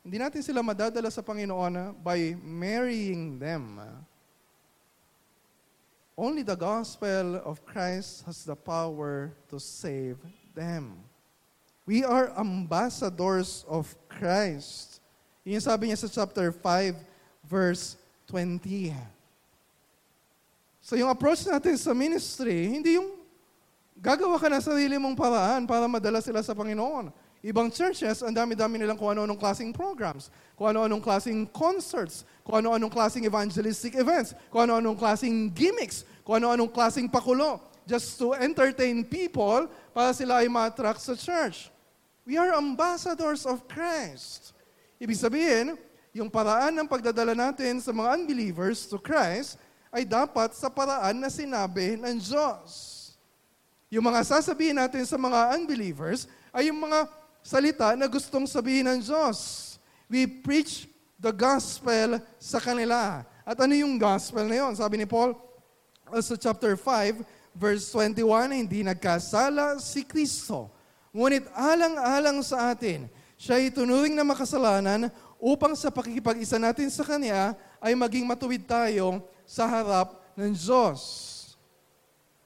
[0.05, 3.81] Hindi natin sila madadala sa Panginoon by marrying them.
[6.15, 10.15] Only the gospel of Christ has the power to save
[10.53, 11.03] them.
[11.85, 14.94] We are ambassadors of Christ.
[15.45, 16.97] Yun sabi niya sa chapter 5,
[17.45, 17.95] verse
[18.27, 18.91] 20.
[20.81, 23.25] So yung approach natin sa ministry, hindi yung
[23.95, 27.15] Gagawa ka na sarili mong paraan para madala sila sa Panginoon.
[27.39, 30.27] Ibang churches, ang dami-dami nilang kung ano-anong klaseng programs,
[30.57, 36.67] kung ano-anong klaseng concerts, kung ano-anong klaseng evangelistic events, kung ano-anong klaseng gimmicks, kung ano-anong
[36.73, 41.71] klaseng pakulo, just to entertain people para sila ay ma-attract sa church.
[42.27, 44.54] We are ambassadors of Christ.
[44.95, 45.75] Ibig sabihin,
[46.15, 49.59] yung paraan ng pagdadala natin sa mga unbelievers to Christ
[49.91, 52.71] ay dapat sa paraan na sinabi ng Diyos.
[53.91, 57.07] Yung mga sasabihin natin sa mga unbelievers ay yung mga
[57.43, 59.75] salita na gustong sabihin ng Diyos.
[60.07, 60.87] We preach
[61.19, 63.27] the gospel sa kanila.
[63.45, 64.73] At ano yung gospel na yon?
[64.73, 65.35] Sabi ni Paul
[66.11, 67.23] uh, sa chapter 5,
[67.55, 70.71] verse 21, hindi nagkasala si Kristo.
[71.15, 77.93] Ngunit alang-alang sa atin, siya itunuring na makasalanan upang sa pakikipag-isa natin sa Kanya ay
[77.93, 81.01] maging matuwid tayo sa harap ng Diyos.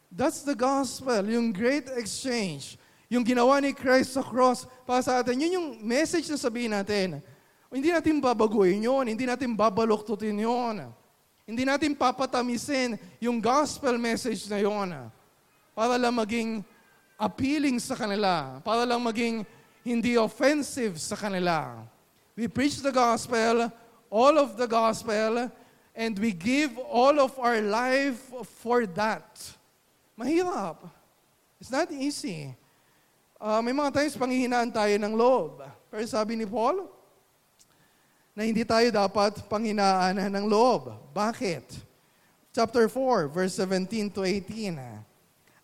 [0.09, 2.81] That's the gospel, yung great exchange.
[3.09, 5.37] Yung ginawa ni Christ sa cross para sa atin.
[5.37, 7.21] Yun yung message na sabihin natin.
[7.69, 9.05] Hindi natin babaguhin yun.
[9.09, 10.89] Hindi natin babaluktutin yun.
[11.49, 14.93] Hindi natin papatamisin yung gospel message na yun.
[15.73, 16.61] Para lang maging
[17.17, 19.41] appealing sa kanila, para lang maging
[19.83, 21.83] hindi offensive sa kanila.
[22.35, 23.71] We preach the gospel,
[24.07, 25.51] all of the gospel,
[25.95, 28.19] and we give all of our life
[28.63, 29.27] for that.
[30.15, 30.87] Mahirap.
[31.59, 32.55] It's not easy.
[33.39, 35.63] Uh, may mga times panghihinaan tayo ng loob.
[35.91, 36.87] Pero sabi ni Paul,
[38.35, 40.95] na hindi tayo dapat panghinaan ng loob.
[41.11, 41.75] Bakit?
[42.55, 45.08] Chapter 4, verse 17 to 18.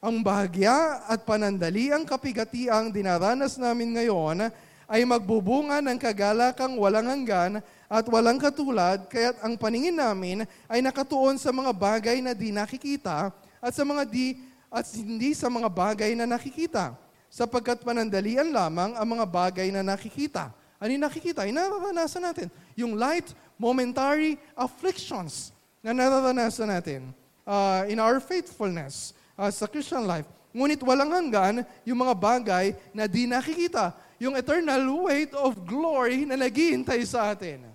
[0.06, 4.54] Ang bahagya at panandali ang kapigatiang dinaranas namin ngayon
[4.86, 7.58] ay magbubunga ng kagalakang walang hanggan
[7.90, 13.34] at walang katulad, kaya't ang paningin namin ay nakatuon sa mga bagay na di nakikita
[13.58, 14.38] at sa mga di
[14.70, 16.94] at hindi sa mga bagay na nakikita,
[17.26, 20.54] sapagkat panandalian lamang ang mga bagay na nakikita.
[20.78, 21.50] Ano nakikita?
[21.50, 22.48] Yung nararanasan natin.
[22.78, 25.50] Yung light, momentary afflictions
[25.82, 27.10] na nararanasan natin
[27.42, 30.28] uh, in our faithfulness uh, sa Christian life.
[30.56, 32.66] Ngunit walang hanggan yung mga bagay
[32.96, 37.68] na di nakikita yung eternal weight of glory na naghihintay sa atin.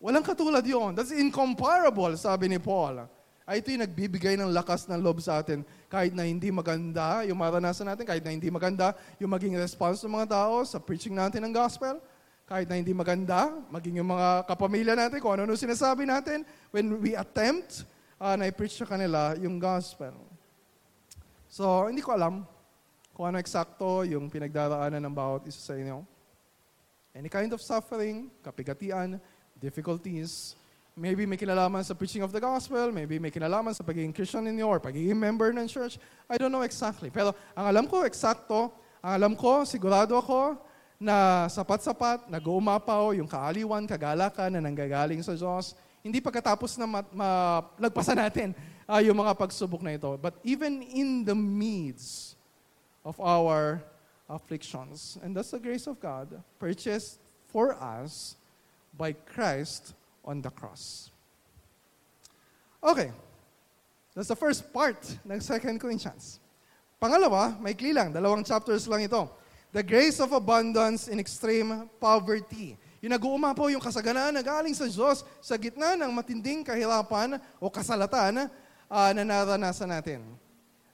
[0.00, 0.96] Walang katulad yon.
[0.96, 3.04] That's incomparable, sabi ni Paul.
[3.44, 5.60] Ay, ito yung nagbibigay ng lakas ng loob sa atin.
[5.92, 10.16] Kahit na hindi maganda yung maranasan natin, kahit na hindi maganda yung maging response ng
[10.16, 12.00] mga tao sa preaching natin ng gospel,
[12.48, 17.12] kahit na hindi maganda, maging yung mga kapamilya natin, kung ano-ano sinasabi natin, when we
[17.12, 17.84] attempt
[18.20, 20.12] uh, na i-preach sa kanila yung gospel.
[21.48, 22.44] So, hindi ko alam
[23.16, 26.04] kung ano eksakto yung pinagdaraanan ng bawat isa sa inyo.
[27.10, 29.18] Any kind of suffering, kapigatian,
[29.58, 30.54] difficulties,
[30.94, 34.68] maybe may kinalaman sa preaching of the gospel, maybe may kinalaman sa pagiging Christian ninyo
[34.68, 35.98] or pagiging member ng church.
[36.30, 37.10] I don't know exactly.
[37.10, 38.70] Pero ang alam ko eksakto,
[39.02, 40.54] ang alam ko, sigurado ako,
[41.00, 45.72] na sapat-sapat, nag-uumapaw yung kaaliwan, kagalakan na nanggagaling sa Diyos.
[46.00, 48.48] Hindi pagkatapos na malagpasan natin
[48.88, 50.16] uh, yung mga pagsubok na ito.
[50.16, 52.40] But even in the midst
[53.04, 53.82] of our
[54.30, 55.18] afflictions.
[55.22, 58.36] And that's the grace of God purchased for us
[58.96, 59.94] by Christ
[60.24, 61.10] on the cross.
[62.82, 63.10] Okay.
[64.14, 66.38] That's the first part ng 2 Corinthians.
[67.02, 69.30] Pangalawa, may lang, dalawang chapters lang ito.
[69.72, 72.76] The grace of abundance in extreme poverty.
[73.00, 77.72] Yung nag-uuma po yung kasaganaan na galing sa Diyos sa gitna ng matinding kahirapan o
[77.72, 78.46] kasalatan
[78.88, 80.20] uh, na naranasan natin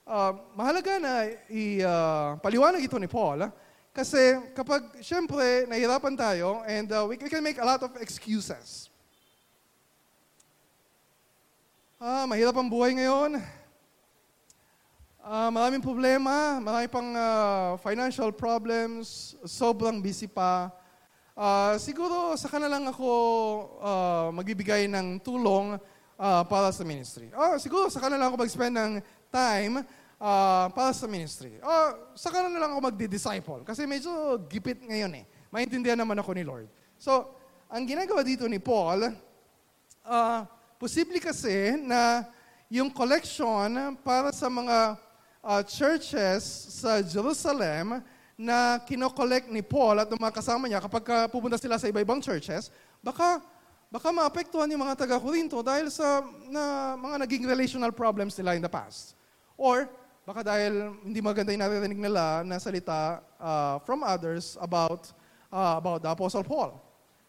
[0.07, 1.13] uh, mahalaga na
[1.51, 3.43] ipaliwanag uh, ito ni Paul.
[3.43, 3.51] Ah,
[3.91, 8.87] kasi kapag, syempre, nahirapan tayo and uh, we, we can make a lot of excuses.
[11.99, 13.41] Ah, mahirap ang buhay ngayon.
[15.27, 20.71] Ah, maraming problema, marami pang uh, financial problems, sobrang busy pa.
[21.37, 23.09] Uh, siguro sa na lang ako
[23.77, 25.77] uh, magbibigay ng tulong
[26.17, 27.29] uh, para sa ministry.
[27.29, 28.93] Oh, siguro sa na lang ako mag-spend ng
[29.29, 29.85] time
[30.17, 31.61] uh, para sa ministry.
[31.61, 33.61] Uh, saka na lang ako magdi-disciple.
[33.61, 35.29] Kasi medyo gipit ngayon eh.
[35.53, 36.73] Maintindihan naman ako ni Lord.
[36.97, 37.37] So,
[37.69, 39.05] ang ginagawa dito ni Paul,
[40.09, 40.41] uh,
[40.81, 42.25] posible kasi na
[42.65, 44.97] yung collection para sa mga
[45.45, 46.41] uh, churches
[46.81, 48.01] sa Jerusalem
[48.37, 52.69] na kinokollect ni Paul at mga kasama niya kapag pupunta sila sa iba-ibang churches,
[53.01, 53.41] baka
[53.89, 58.69] baka maapektuhan yung mga taga-Korinto dahil sa na, mga naging relational problems nila in the
[58.69, 59.17] past.
[59.57, 59.89] Or
[60.21, 65.09] baka dahil hindi maganda yung naririnig nila na salita uh, from others about
[65.49, 66.77] uh, about the Apostle Paul.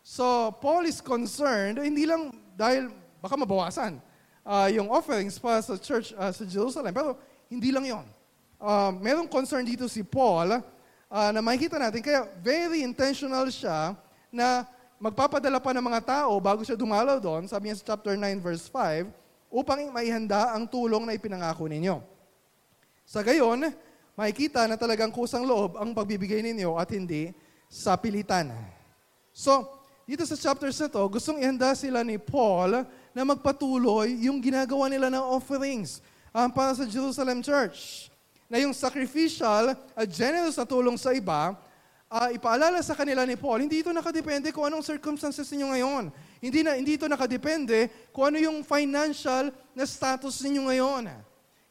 [0.02, 2.92] So, Paul is concerned, hindi lang dahil
[3.22, 4.00] baka mabawasan
[4.44, 7.16] uh, yung offerings para sa church uh, sa Jerusalem, pero
[7.48, 8.06] hindi lang yon.
[8.58, 10.58] Uh, merong concern dito si Paul
[11.08, 13.96] uh, na makikita natin, kaya very intentional siya
[14.32, 14.64] na
[15.00, 18.68] magpapadala pa ng mga tao bago siya dumalaw doon, sabi niya sa chapter 9 verse
[18.70, 19.08] 5,
[19.48, 22.04] upang maihanda ang tulong na ipinangako ninyo.
[23.08, 23.72] Sa gayon,
[24.12, 27.32] makikita na talagang kusang loob ang pagbibigay ninyo at hindi
[27.72, 28.52] sa pilitan.
[29.32, 29.64] So,
[30.08, 35.08] dito sa chapters na to, gustong ihanda sila ni Paul na magpatuloy yung ginagawa nila
[35.12, 36.00] ng offerings
[36.32, 38.07] um, para sa Jerusalem Church.
[38.48, 41.52] Na yung sacrificial at generous na tulong sa iba,
[42.08, 46.04] uh, ipaalala sa kanila ni Paul, hindi ito nakadepende kung anong circumstances ninyo ngayon.
[46.40, 51.12] Hindi, na, hindi ito nakadepende kung ano yung financial na status ninyo ngayon.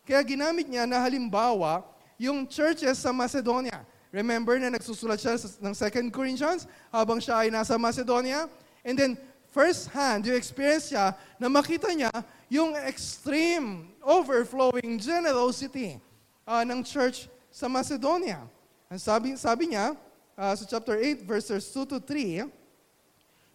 [0.06, 1.84] Kaya ginamit niya na halimbawa
[2.16, 3.84] yung churches sa Macedonia.
[4.14, 6.64] Remember na nagsusulat siya ng 2 Corinthians
[6.94, 8.48] habang siya ay nasa Macedonia?
[8.88, 9.12] And then,
[9.52, 12.14] first hand, yung experience siya na makita niya
[12.48, 16.00] yung extreme, overflowing generosity
[16.48, 18.48] uh, ng church sa Macedonia.
[18.88, 19.92] Ang sabi, sabi niya,
[20.40, 22.48] uh, sa chapter 8, verses 2 to 3,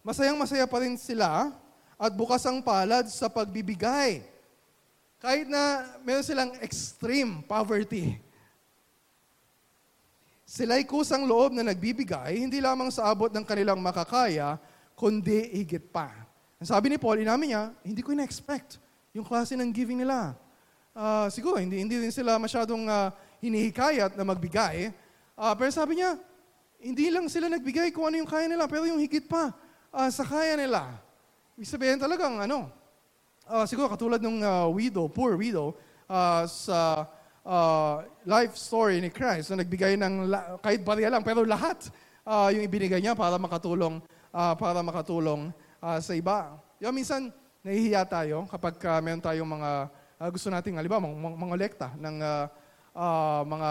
[0.03, 1.55] Masayang masaya pa rin sila
[1.95, 4.21] at bukas ang palad sa pagbibigay
[5.23, 8.19] kahit na meron silang extreme poverty,
[10.43, 14.59] sila'y kusang loob na nagbibigay, hindi lamang sa abot ng kanilang makakaya,
[14.99, 16.11] kundi higit pa.
[16.59, 18.83] Ang sabi ni Paul, inamin niya, hindi ko ina-expect
[19.15, 20.35] yung klase ng giving nila.
[20.93, 23.09] Uh, siguro, hindi, hindi rin sila masyadong uh,
[23.41, 24.93] hinihikayat na magbigay.
[25.33, 26.21] Uh, pero sabi niya,
[26.77, 29.49] hindi lang sila nagbigay kung ano yung kaya nila, pero yung higit pa
[29.89, 31.01] uh, sa kaya nila.
[31.57, 32.69] Ibig sabihin talagang ano,
[33.49, 35.73] uh, siguro katulad ng uh, widow, poor widow,
[36.05, 37.09] uh, sa
[37.41, 41.89] uh, life story ni Christ na nagbigay ng la- kahit barya lang, pero lahat
[42.21, 43.97] uh, yung ibinigay niya para makatulong
[44.29, 45.49] uh, para makatulong
[45.81, 46.57] uh, sa iba.
[46.83, 47.31] Yung minsan,
[47.63, 49.71] nahihiya tayo kapag uh, meron tayong mga
[50.23, 52.45] uh, gusto nating, halimbawa, mga, mga lekta ng uh,
[52.95, 53.69] uh, mga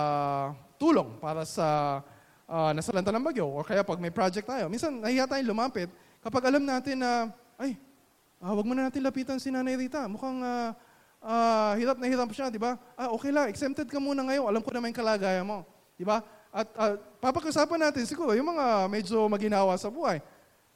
[0.76, 2.00] tulong para sa
[2.44, 4.68] uh, nasalanta ng bagyo o kaya pag may project tayo.
[4.68, 5.88] Minsan, nahihiya tayong lumapit
[6.20, 7.80] kapag alam natin na, ay,
[8.44, 10.04] uh, wag muna natin lapitan si Nanay Rita.
[10.04, 10.76] Mukhang uh,
[11.24, 12.76] uh, hirap na hirap siya, di ba?
[13.00, 14.44] Ah, okay lang, exempted ka muna ngayon.
[14.44, 15.64] Alam ko naman yung kalagayan mo.
[15.96, 16.20] Di ba?
[16.52, 20.20] At uh, papakiusapan natin siguro yung mga medyo maginawa sa buhay.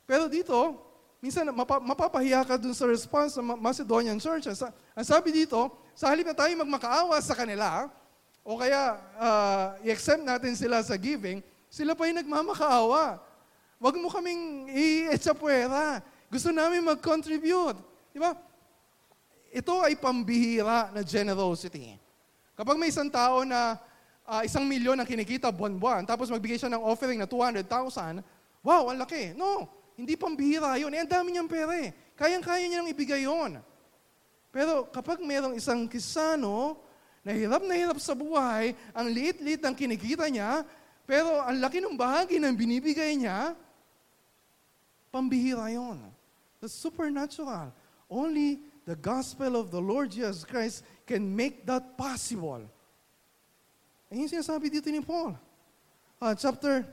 [0.08, 0.86] Pero dito,
[1.20, 4.46] minsan mapa, mapapahiya ka dun sa response ng Macedonian church.
[4.94, 7.88] Ang sabi dito, sa halip na tayo magmakaawa sa kanila,
[8.46, 13.18] o kaya uh, i-exempt natin sila sa giving, sila pa yung nagmamakaawa.
[13.82, 16.00] Huwag mo kaming i-etsapuera.
[16.30, 17.76] Gusto namin mag-contribute.
[18.14, 18.38] Di ba?
[19.50, 21.98] Ito ay pambihira na generosity.
[22.56, 23.76] Kapag may isang tao na
[24.24, 28.22] uh, isang milyon ang kinikita buwan-buwan, tapos magbigay siya ng offering na 200,000,
[28.64, 29.36] wow, ang laki.
[29.36, 30.92] No, hindi pambihira yun.
[30.92, 31.90] Eh, ang dami niyang pera eh.
[32.16, 33.61] Kayang-kaya niya nang ibigay yon.
[34.53, 36.80] Pero kapag mayroong isang kisano
[37.24, 40.64] na hirap na hirap sa buhay, ang liit-liit ng kinikita niya,
[41.09, 43.57] pero ang laki ng bahagi ng binibigay niya,
[45.09, 46.01] pambihira yon.
[46.61, 47.72] That's supernatural.
[48.09, 52.64] Only the gospel of the Lord Jesus Christ can make that possible.
[54.12, 55.34] Ayun yung sinasabi dito ni Paul.
[56.16, 56.86] Uh, chapter,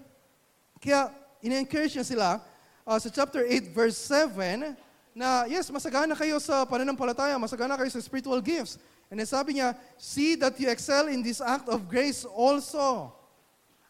[0.82, 2.44] kaya in-encourage niya sila
[2.88, 4.76] uh, sa chapter 8 verse 7
[5.14, 8.82] na yes, masagana kayo sa pananampalataya, masagana kayo sa spiritual gifts.
[9.14, 13.14] And then sabi niya, see that you excel in this act of grace also.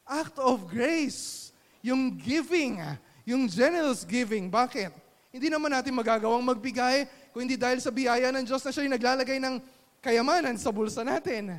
[0.04, 1.56] Act of grace.
[1.80, 2.84] Yung giving,
[3.24, 4.52] yung generous giving.
[4.52, 4.92] Bakit?
[5.32, 8.96] Hindi naman natin magagawang magbigay kung hindi dahil sa biyaya ng Diyos na siya yung
[9.00, 9.56] naglalagay ng
[10.04, 11.56] kayamanan sa bulsa natin.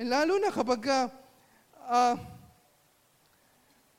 [0.00, 0.80] And lalo na kapag
[1.84, 2.16] uh,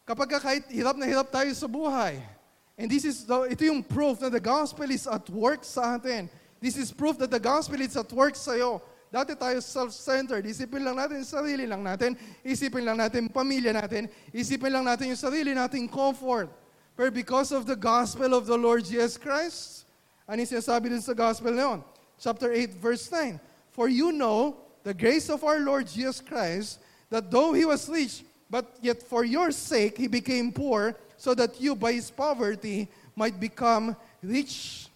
[0.01, 2.32] kapag kahit hirap na hirap tayo sa buhay.
[2.77, 6.29] And this is the, ito yung proof na the gospel is at work sa atin.
[6.59, 8.81] This is proof that the gospel is at work sa iyo.
[9.13, 10.41] Dati tayo self-centered.
[10.41, 12.17] Isipin lang natin sarili lang natin.
[12.41, 14.09] Isipin lang natin pamilya natin.
[14.33, 16.49] Isipin lang natin yung sarili nating comfort.
[16.97, 19.85] But because of the gospel of the Lord Jesus Christ,
[20.25, 21.85] ano yung sinasabi din sa gospel na
[22.17, 23.37] Chapter 8, verse 9.
[23.69, 26.81] For you know the grace of our Lord Jesus Christ,
[27.13, 31.55] that though He was rich, but yet for your sake He became poor, so that
[31.55, 34.91] you by His poverty might become rich.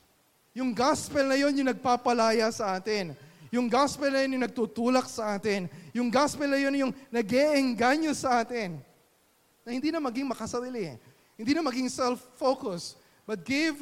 [0.51, 3.15] Yung gospel na yun yung nagpapalaya sa atin.
[3.47, 5.71] Yung gospel na yun yung nagtutulak sa atin.
[5.95, 7.31] Yung gospel na yun yung nag
[8.11, 8.75] sa atin.
[9.63, 10.99] Na hindi na maging makasarili.
[11.39, 12.99] Hindi na maging self-focused.
[13.23, 13.79] But give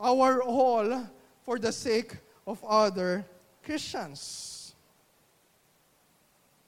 [0.00, 1.04] our all
[1.44, 2.16] for the sake
[2.48, 3.20] of other
[3.60, 4.72] Christians.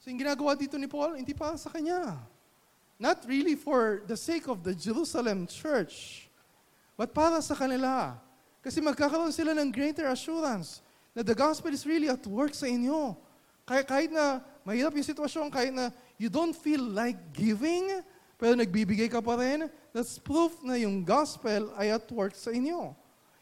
[0.05, 2.21] So yung ginagawa dito ni Paul, hindi pa sa kanya.
[2.99, 6.27] Not really for the sake of the Jerusalem church,
[6.95, 8.15] but para sa kanila.
[8.63, 10.81] Kasi magkakaroon sila ng greater assurance
[11.13, 13.19] na the gospel is really at work sa inyo.
[13.67, 18.01] Kahit, kahit na mahirap yung sitwasyon, kahit na you don't feel like giving,
[18.39, 22.95] pero nagbibigay ka pa rin, that's proof na yung gospel ay at work sa inyo.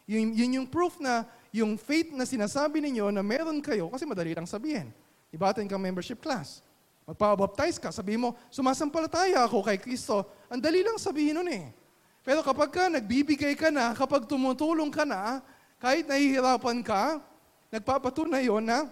[0.09, 4.33] Yun, yun yung proof na yung faith na sinasabi ninyo na meron kayo, kasi madali
[4.33, 4.89] lang sabihin.
[5.33, 6.65] Ibatin ka membership class.
[7.13, 10.25] Magpapabaptize ka, sabihin mo, sumasampalataya ako kay Kristo.
[10.49, 11.69] Ang dali lang sabihin nun eh.
[12.25, 15.45] Pero kapag ka nagbibigay ka na, kapag tumutulong ka na,
[15.77, 17.21] kahit nahihirapan ka,
[17.69, 18.89] nagpapatunay yon na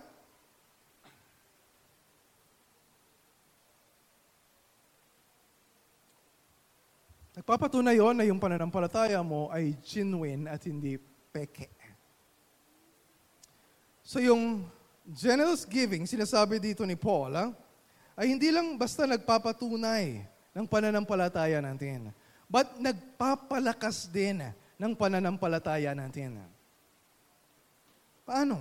[7.40, 11.00] Nagpapatunay yon na yung pananampalataya mo ay genuine at hindi
[11.32, 11.72] peke.
[14.04, 14.68] So yung
[15.08, 17.48] generous giving, sinasabi dito ni Paul, ha,
[18.20, 20.20] ay hindi lang basta nagpapatunay
[20.52, 22.12] ng pananampalataya natin,
[22.44, 24.44] but nagpapalakas din
[24.76, 26.36] ng pananampalataya natin.
[28.28, 28.60] Paano?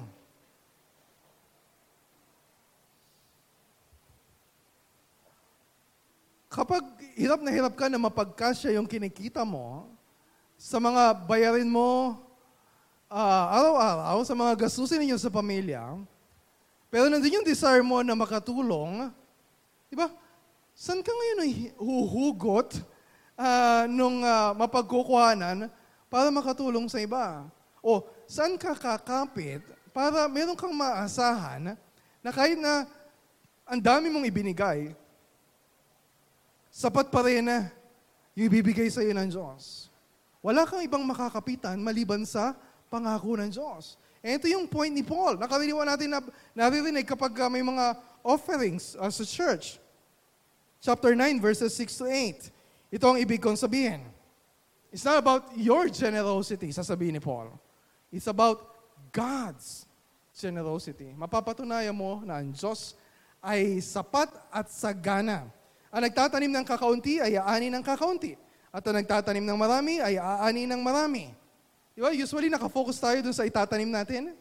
[6.47, 6.81] Kapag
[7.19, 9.91] hirap na hirap ka na mapagkasya yung kinikita mo
[10.55, 12.15] sa mga bayarin mo
[13.11, 15.99] uh, araw-araw, sa mga gastusin ninyo sa pamilya,
[16.89, 19.13] Pero nandun yung desire mo na makatulong,
[19.89, 20.07] di ba?
[20.77, 22.79] Saan ka ngayon ay huhugot
[23.35, 25.67] uh, nung uh, mapagkukuhanan
[26.07, 27.43] para makatulong sa iba?
[27.83, 31.75] O saan ka kakapit para meron kang maasahan
[32.23, 32.87] na kahit na
[33.67, 34.95] ang dami mong ibinigay,
[36.71, 37.69] sapat pa rin na
[38.37, 39.91] yung ibibigay sa iyo ng Diyos.
[40.39, 42.55] Wala kang ibang makakapitan maliban sa
[42.87, 43.99] pangako ng Diyos.
[44.19, 45.39] Eh, ito yung point ni Paul.
[45.39, 46.19] Nakariniwan natin na
[46.51, 49.79] naririnig kapag uh, may mga offerings uh, sa church.
[50.83, 52.51] Chapter 9, verses 6 to 8.
[52.91, 54.03] Ito ang ibig kong sabihin.
[54.91, 57.53] It's not about your generosity, sasabihin ni Paul.
[58.09, 58.75] It's about
[59.13, 59.85] God's
[60.33, 61.13] generosity.
[61.13, 62.97] Mapapatunayan mo na ang Diyos
[63.39, 65.47] ay sapat at sagana.
[65.93, 68.35] Ang nagtatanim ng kakaunti ay aani ng kakaunti.
[68.69, 71.33] At ang nagtatanim ng marami ay aani ng marami.
[71.99, 72.15] Di ba?
[72.15, 74.31] Usually nakafocus tayo dun sa itatanim natin.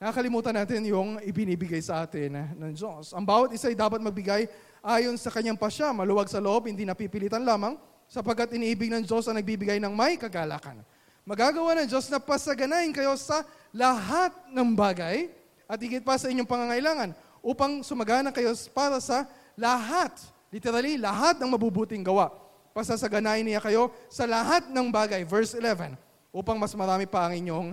[0.00, 3.12] Nakakalimutan natin yung ibinibigay sa atin ng Diyos.
[3.12, 4.48] Ang bawat isa ay dapat magbigay
[4.80, 7.76] ayon sa kanyang pasya, maluwag sa loob, hindi napipilitan lamang,
[8.08, 10.80] sapagkat iniibig ng Diyos ang nagbibigay ng may kagalakan.
[11.28, 15.28] Magagawa ng Diyos na pasaganain kayo sa lahat ng bagay
[15.68, 17.12] at higit pa sa inyong pangangailangan
[17.44, 19.28] upang sumagana kayo para sa
[19.60, 22.32] lahat, literally, lahat ng mabubuting gawa
[22.74, 25.22] pasasaganain niya kayo sa lahat ng bagay.
[25.22, 25.94] Verse 11,
[26.34, 27.68] upang mas marami pa ang inyong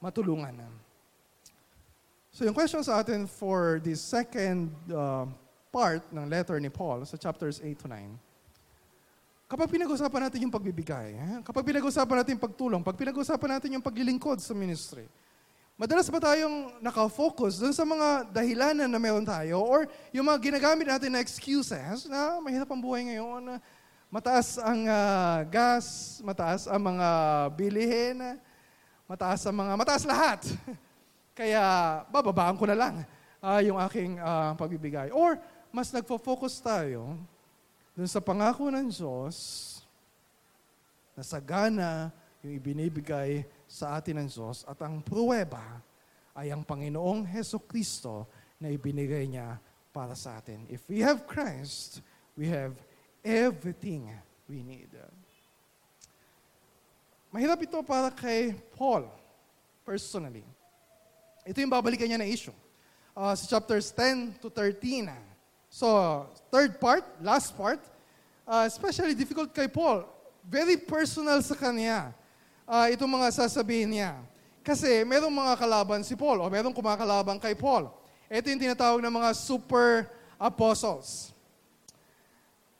[0.00, 0.64] matulungan.
[2.32, 5.28] So yung question sa atin for the second uh,
[5.68, 8.12] part ng letter ni Paul sa chapters 8 to 9,
[9.48, 13.84] kapag pinag-usapan natin yung pagbibigay, eh, kapag pinag-usapan natin yung pagtulong, pag pinag-usapan natin yung
[13.84, 15.08] paglilingkod sa ministry,
[15.76, 20.88] madalas ba tayong nakafocus dun sa mga dahilanan na meron tayo or yung mga ginagamit
[20.88, 23.60] natin na excuses na mahirap ang buhay ngayon,
[24.06, 27.08] Mataas ang uh, gas, mataas ang mga
[27.58, 28.38] bilihin,
[29.10, 30.46] mataas ang mga, mataas lahat.
[31.38, 31.62] Kaya
[32.06, 32.94] bababaan ko na lang
[33.42, 35.10] uh, yung aking uh, pagbibigay.
[35.10, 35.36] Or
[35.74, 37.18] mas nagfo-focus tayo
[37.98, 39.36] dun sa pangako ng Diyos
[41.18, 42.14] na sagana
[42.46, 45.82] yung ibinibigay sa atin ng Diyos at ang pruweba
[46.36, 48.30] ay ang Panginoong Heso Kristo
[48.62, 49.58] na ibinigay niya
[49.90, 50.62] para sa atin.
[50.70, 52.04] If we have Christ,
[52.38, 52.76] we have
[53.26, 54.06] everything
[54.46, 54.94] we need.
[57.34, 59.10] Mahirap ito para kay Paul,
[59.82, 60.46] personally.
[61.42, 62.54] Ito yung babalikan niya na issue.
[63.12, 65.10] Uh, sa chapters 10 to 13.
[65.68, 65.84] So,
[66.48, 67.82] third part, last part,
[68.46, 70.06] uh, especially difficult kay Paul.
[70.46, 72.14] Very personal sa kanya.
[72.64, 74.16] Uh, itong mga sasabihin niya.
[74.62, 77.90] Kasi merong mga kalaban si Paul o merong kumakalaban kay Paul.
[78.32, 80.08] Ito yung tinatawag ng mga super
[80.40, 81.35] apostles.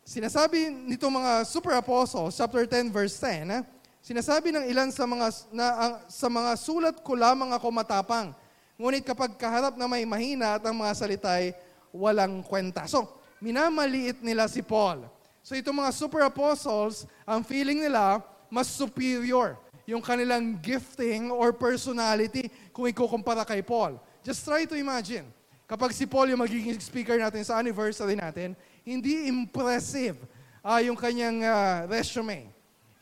[0.07, 3.63] Sinasabi nito mga super apostles, chapter 10, verse 10, eh,
[3.99, 8.31] sinasabi ng ilan sa mga, na, uh, sa mga sulat ko lamang ako matapang.
[8.79, 11.51] Ngunit kapag kaharap na may mahina at ang mga salitay,
[11.91, 12.87] walang kwenta.
[12.87, 15.11] So, minamaliit nila si Paul.
[15.43, 19.59] So, itong mga super apostles, ang feeling nila, mas superior
[19.91, 23.99] yung kanilang gifting or personality kung ikukumpara kay Paul.
[24.23, 25.27] Just try to imagine.
[25.67, 28.55] Kapag si Paul yung magiging speaker natin sa anniversary natin,
[28.87, 30.15] hindi impressive
[30.63, 32.47] uh, yung kanyang uh, resume.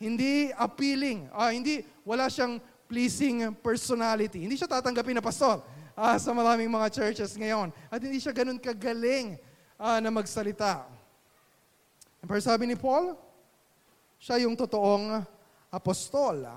[0.01, 1.29] Hindi appealing.
[1.29, 2.57] Uh, hindi, wala siyang
[2.89, 4.41] pleasing personality.
[4.41, 5.61] Hindi siya tatanggapin na pastor
[5.93, 7.69] uh, sa maraming mga churches ngayon.
[7.93, 9.37] At hindi siya ganun kagaling
[9.77, 10.89] uh, na magsalita.
[12.25, 13.13] Pero sabi ni Paul,
[14.17, 15.21] siya yung totoong
[15.69, 16.49] apostol.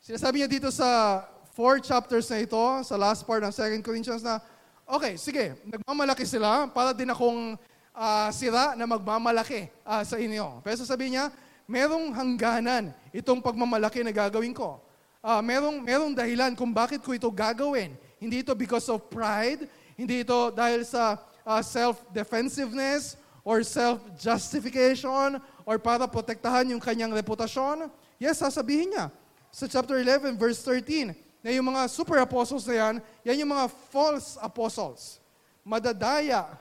[0.00, 1.20] Sinasabi niya dito sa
[1.52, 4.40] four chapters na ito, sa last part ng 2 Corinthians na
[4.84, 5.56] Okay, sige.
[5.64, 7.56] Nagmamalaki sila para din akong
[7.96, 10.60] uh, sira na magmamalaki uh, sa inyo.
[10.60, 11.26] Pero sasabihin niya,
[11.64, 14.76] merong hangganan itong pagmamalaki na gagawin ko.
[15.24, 17.96] Uh, merong, merong dahilan kung bakit ko ito gagawin.
[18.20, 19.64] Hindi ito because of pride,
[19.96, 21.16] hindi ito dahil sa
[21.48, 27.88] uh, self-defensiveness or self-justification or para protektahan yung kanyang reputasyon.
[28.20, 29.08] Yes, sasabihin niya.
[29.48, 33.68] Sa chapter 11, verse 13, na yung mga super apostles na yan, yan yung mga
[33.92, 35.20] false apostles.
[35.60, 36.56] Madadaya,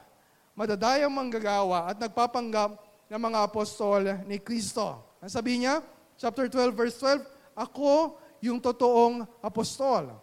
[0.52, 2.76] madadayang manggagawa at nagpapanggap
[3.08, 5.00] ng mga apostol ni Kristo.
[5.24, 5.80] Ang sabi niya,
[6.20, 7.24] chapter 12, verse 12,
[7.56, 10.20] ako yung totoong apostol.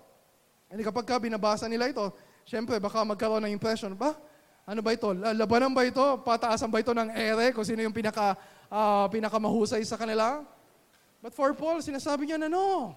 [0.68, 2.12] And kapag ka binabasa nila ito,
[2.44, 4.12] syempre baka magkaroon ng impression, ba,
[4.68, 5.08] ano ba ito?
[5.16, 6.20] Labanan ba ito?
[6.20, 8.36] Pataasan ba ito ng ere kung sino yung pinaka,
[8.68, 10.44] uh, pinakamahusay sa kanila?
[11.24, 12.92] But for Paul, sinasabi niya na no.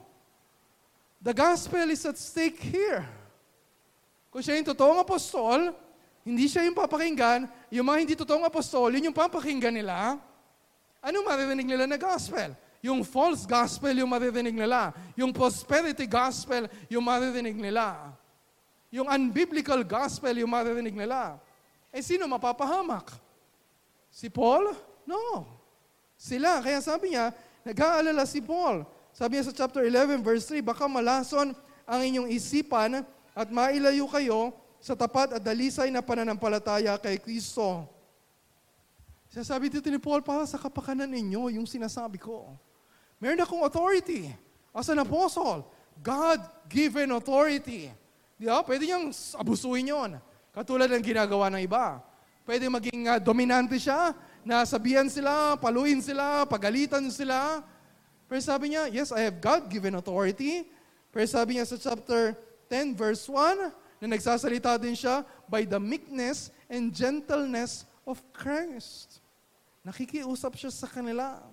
[1.23, 3.07] The gospel is at stake here.
[4.27, 5.71] Kung siya yung totoong apostol,
[6.27, 10.19] hindi siya yung papakinggan, yung mga hindi totoong apostol, yun yung papakinggan nila,
[10.99, 12.51] ano maririnig nila na gospel?
[12.83, 14.91] Yung false gospel yung maririnig nila.
[15.15, 18.11] Yung prosperity gospel yung maririnig nila.
[18.91, 21.39] Yung unbiblical gospel yung maririnig nila.
[21.91, 23.15] Eh sino mapapahamak?
[24.11, 24.75] Si Paul?
[25.07, 25.47] No.
[26.19, 26.59] Sila.
[26.59, 27.31] Kaya sabi niya,
[27.63, 28.83] nag-aalala si Paul.
[29.13, 31.53] Sabi niya sa chapter 11 verse 3, baka malason
[31.85, 33.05] ang inyong isipan
[33.37, 34.49] at mailayo kayo
[34.81, 37.85] sa tapat at dalisay na pananampalataya kay Kristo.
[39.29, 42.53] Sinasabi dito ni Paul, para sa kapakanan ninyo, yung sinasabi ko.
[43.21, 44.29] Meron akong authority
[44.73, 45.65] as an apostle.
[46.01, 47.89] God-given authority.
[48.37, 48.65] Di ba?
[48.65, 50.11] Pwede niyang abusuhin yon.
[50.53, 52.01] Katulad ng ginagawa ng iba.
[52.45, 57.63] Pwede maging uh, dominante siya, na sabihan sila, paluin sila, pagalitan sila.
[58.33, 60.65] Pero sabi niya, yes, I have God-given authority.
[61.13, 62.33] Pero sabi niya sa chapter
[62.65, 63.69] 10, verse 1,
[64.01, 69.21] na nagsasalita din siya, by the meekness and gentleness of Christ.
[69.85, 71.45] Nakikiusap siya sa kanila.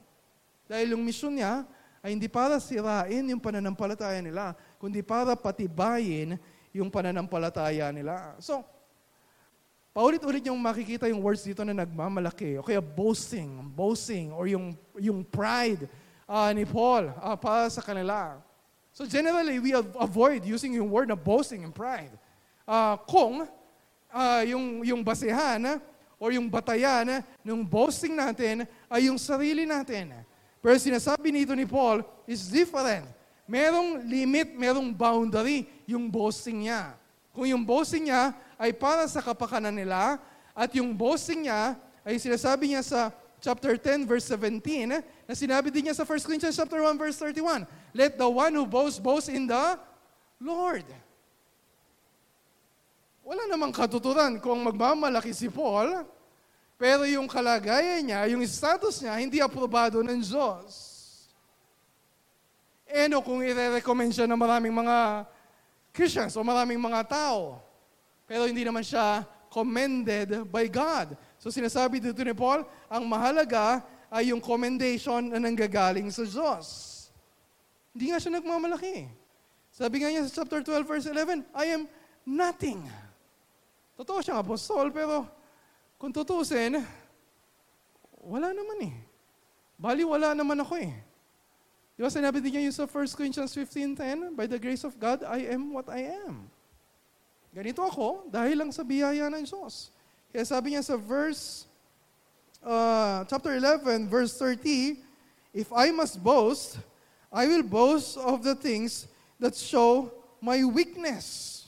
[0.64, 1.68] Dahil yung mission niya
[2.00, 6.40] ay hindi para sirain yung pananampalataya nila, kundi para patibayin
[6.72, 8.40] yung pananampalataya nila.
[8.40, 8.64] So,
[9.92, 15.20] paulit-ulit yung makikita yung words dito na nagmamalaki, o kaya boasting, boasting, or yung, yung
[15.28, 15.84] pride
[16.30, 18.38] uh, ni Paul uh, para sa kanila.
[18.94, 22.14] So generally, we avoid using yung word na boasting and pride.
[22.62, 23.50] Uh, kung
[24.14, 25.82] uh, yung, yung basehan
[26.22, 30.14] or yung batayan ng boasting natin ay yung sarili natin.
[30.62, 33.08] Pero sinasabi nito ni Paul is different.
[33.50, 36.94] Merong limit, merong boundary yung boasting niya.
[37.34, 40.20] Kung yung boasting niya ay para sa kapakanan nila
[40.54, 41.74] at yung boasting niya
[42.04, 43.10] ay sinasabi niya sa
[43.40, 47.64] chapter 10 verse 17 na sinabi din niya sa 1 Corinthians chapter 1 verse 31,
[47.96, 49.80] Let the one who boasts boast in the
[50.38, 50.86] Lord.
[53.24, 56.04] Wala namang katuturan kung magmamalaki si Paul,
[56.80, 60.88] pero yung kalagayan niya, yung status niya, hindi aprobado ng Diyos.
[62.90, 65.28] Eh no, kung i-recommend siya ng maraming mga
[65.94, 67.62] Christians o maraming mga tao,
[68.26, 71.14] pero hindi naman siya commended by God.
[71.40, 73.80] So sinasabi dito ni Paul, ang mahalaga
[74.12, 76.66] ay yung commendation na nanggagaling sa Diyos.
[77.96, 79.08] Hindi nga siya nagmamalaki.
[79.72, 81.88] Sabi nga niya sa chapter 12 verse 11, I am
[82.28, 82.84] nothing.
[83.96, 85.24] Totoo siyang apostol, pero
[85.96, 86.76] kung tutusin,
[88.20, 88.94] wala naman eh.
[89.80, 90.92] Bali, wala naman ako eh.
[91.96, 95.48] Di ba sinabi din niya sa 1 Corinthians 15.10, By the grace of God, I
[95.48, 96.52] am what I am.
[97.52, 99.92] Ganito ako dahil lang sa biyaya ng Diyos.
[100.30, 101.66] Kaya sabi niya sa verse,
[102.62, 105.02] uh, chapter 11, verse 30,
[105.50, 106.78] If I must boast,
[107.34, 109.10] I will boast of the things
[109.42, 110.06] that show
[110.38, 111.66] my weakness.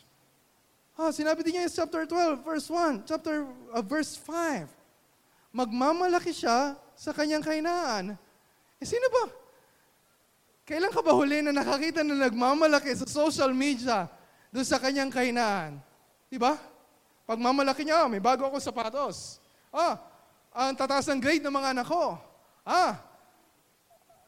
[0.94, 4.70] Ah, sinabi din niya sa chapter 12, verse 1, chapter, uh, verse 5.
[5.50, 8.14] Magmamalaki siya sa kanyang kainaan.
[8.78, 9.26] Eh, sino ba?
[10.62, 14.06] Kailan ka ba huli na nakakita na nagmamalaki sa social media
[14.54, 15.82] doon sa kanyang kainaan?
[16.30, 16.54] Di ba?
[17.28, 19.38] Pagmamalaki niya, oh, may bago akong sapatos.
[19.70, 19.98] Ah,
[20.52, 22.18] ang tataas ng grade ng mga anak ko.
[22.66, 22.98] Ah,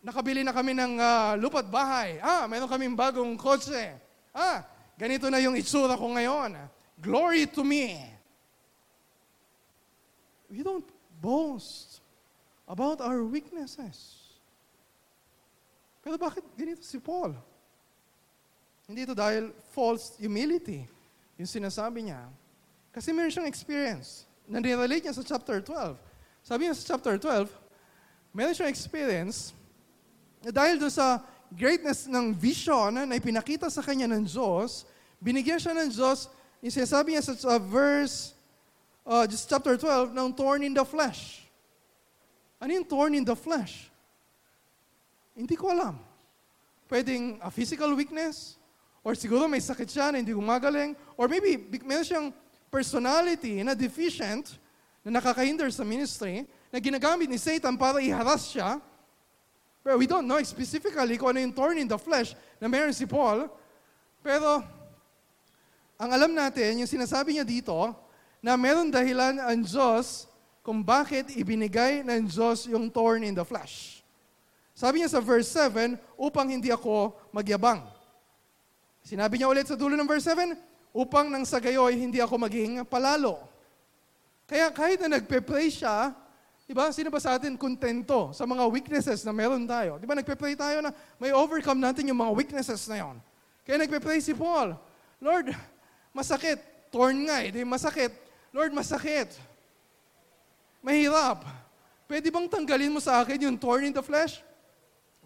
[0.00, 2.16] nakabili na kami ng uh, lupat bahay.
[2.22, 3.92] Ah, mayroon kaming bagong kotse.
[4.32, 4.64] Ah,
[4.94, 6.54] Ganito na yung itsura ko ngayon.
[7.02, 7.98] Glory to me.
[10.46, 10.86] We don't
[11.18, 11.98] boast
[12.70, 14.22] about our weaknesses.
[15.98, 17.34] Pero bakit ganito si Paul?
[18.86, 20.86] Hindi ito dahil false humility,
[21.40, 22.28] yung sinasabi niya.
[22.94, 24.22] Kasi meron siyang experience.
[24.46, 25.98] Nandinrelate niya sa chapter 12.
[26.46, 27.50] Sabi niya sa chapter 12,
[28.30, 29.50] meron siyang experience
[30.38, 31.18] na dahil doon sa
[31.50, 34.86] greatness ng vision na ipinakita sa kanya ng Diyos,
[35.18, 36.30] binigyan siya ng Diyos,
[36.62, 38.36] yung sinasabi niya sa uh, verse,
[39.02, 41.42] uh, just chapter 12, ng thorn in the flesh.
[42.62, 43.90] Ano yung thorn in the flesh?
[45.34, 45.98] Hindi ko alam.
[46.86, 48.54] Pwedeng a physical weakness,
[49.02, 52.28] or siguro may sakit siya na hindi gumagaling, or maybe meron siyang
[52.74, 54.58] personality na deficient,
[55.06, 56.42] na nakakahinder sa ministry,
[56.74, 58.82] na ginagamit ni Satan para iharas siya,
[59.84, 63.06] pero we don't know specifically kung ano yung thorn in the flesh na meron si
[63.06, 63.46] Paul.
[64.24, 64.64] Pero
[66.00, 67.92] ang alam natin, yung sinasabi niya dito,
[68.40, 70.26] na meron dahilan ang Diyos
[70.64, 74.00] kung bakit ibinigay ng Diyos yung thorn in the flesh.
[74.72, 77.84] Sabi niya sa verse 7, upang hindi ako magyabang.
[79.04, 82.86] Sinabi niya ulit sa dulo ng verse 7, upang nang sa gayoy hindi ako maging
[82.86, 83.42] palalo.
[84.46, 86.14] Kaya kahit na nagpe-pray siya,
[86.64, 86.88] Diba?
[86.96, 90.00] Sino ba sa atin kontento sa mga weaknesses na meron tayo?
[90.00, 93.20] Diba nagpe-pray tayo na may overcome natin yung mga weaknesses na yon.
[93.68, 94.72] Kaya nagpe-pray si Paul,
[95.20, 95.52] Lord,
[96.16, 96.56] masakit.
[96.88, 98.16] Torn nga eh, di masakit.
[98.48, 99.36] Lord, masakit.
[100.80, 101.44] Mahirap.
[102.08, 104.40] Pwede bang tanggalin mo sa akin yung thorn in the flesh?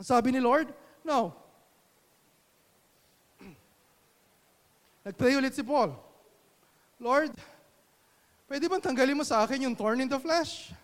[0.02, 0.74] Sabi ni Lord,
[1.06, 1.34] no.
[5.07, 5.94] Nagpray ulit si Paul.
[6.99, 7.30] Lord,
[8.51, 10.74] pwede bang tanggalin mo sa akin yung thorn in the flesh?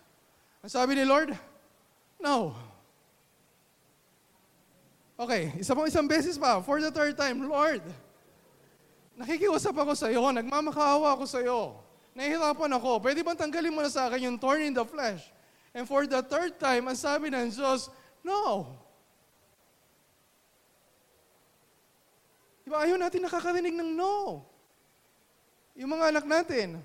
[0.63, 1.35] Ang sabi ni Lord,
[2.21, 2.55] no.
[5.15, 7.83] Okay, isa pang isang beses pa, for the third time, Lord,
[9.15, 11.79] nakikiusap ako sa iyo, nagmamakaawa ako sa iyo,
[12.11, 15.23] nahihirapan ako, pwede bang tanggalin mo na sa akin yung thorn in the flesh?
[15.75, 17.91] And for the third time, ang sabi ng Diyos,
[18.23, 18.71] no.
[22.65, 24.41] Diba, ayaw natin nakakarinig ng no.
[25.77, 26.81] Yung mga anak natin,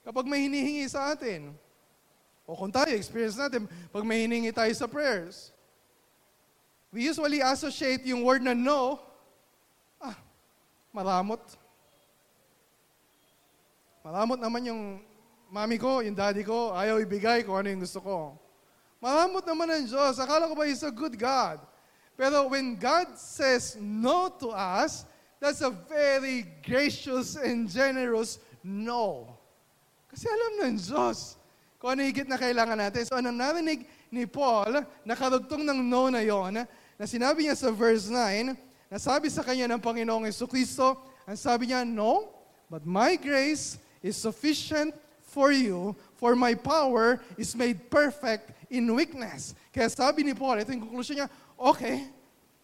[0.00, 1.52] kapag may hinihingi sa atin,
[2.48, 5.52] o kung tayo, experience natin, pag may hinihingi tayo sa prayers,
[6.88, 8.96] we usually associate yung word na no,
[10.00, 10.16] ah,
[10.88, 11.44] maramot.
[14.00, 14.82] Maramot naman yung
[15.52, 18.40] mami ko, yung daddy ko, ayaw ibigay kung ano yung gusto ko.
[19.04, 20.16] Maramot naman ang Diyos.
[20.16, 21.60] Akala ko ba He's a good God?
[22.20, 25.08] Pero when God says no to us,
[25.40, 29.26] that's a very gracious and generous no.
[30.12, 31.40] Kasi alam ng Diyos
[31.80, 33.08] kung ano higit na kailangan natin.
[33.08, 36.68] So anong narinig ni Paul, nakarugtong ng no na yon,
[37.00, 38.52] na sinabi niya sa verse 9,
[38.92, 42.28] nasabi sa kanya ng Panginoong Yesu Kristo, ang sabi niya, No,
[42.68, 44.92] but my grace is sufficient
[45.24, 49.56] for you, for my power is made perfect in weakness.
[49.72, 52.12] Kaya sabi ni Paul, ito yung conclusion niya, okay,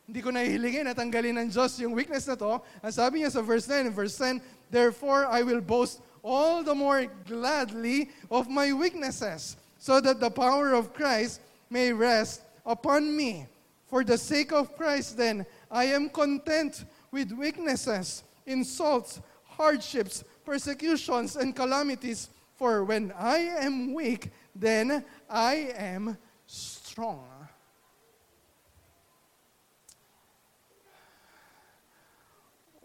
[0.07, 2.63] hindi ko nahihilingin na tanggalin ng Diyos yung weakness na to.
[2.79, 4.39] Ang sabi niya sa verse 9 and verse 10,
[4.71, 10.75] Therefore I will boast all the more gladly of my weaknesses, so that the power
[10.75, 13.47] of Christ may rest upon me.
[13.87, 21.55] For the sake of Christ, then, I am content with weaknesses, insults, hardships, persecutions, and
[21.55, 22.31] calamities.
[22.55, 27.36] For when I am weak, then I am strong.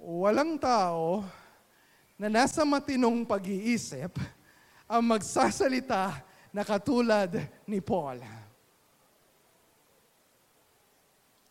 [0.01, 1.21] Walang tao
[2.17, 4.17] na nasa matinong pag-iisip
[4.89, 7.37] ang magsasalita na katulad
[7.69, 8.17] ni Paul.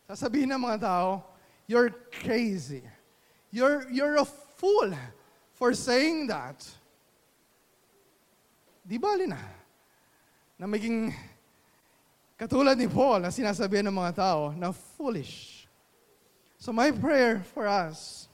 [0.03, 1.23] Sasabihin ng mga tao,
[1.63, 2.83] you're crazy.
[3.55, 4.91] You're, you're a fool
[5.55, 6.59] for saying that.
[8.83, 9.39] Di bali na
[10.59, 11.09] na maging
[12.35, 15.65] katulad ni Paul na sinasabihan ng mga tao na foolish.
[16.61, 18.30] So my prayer for us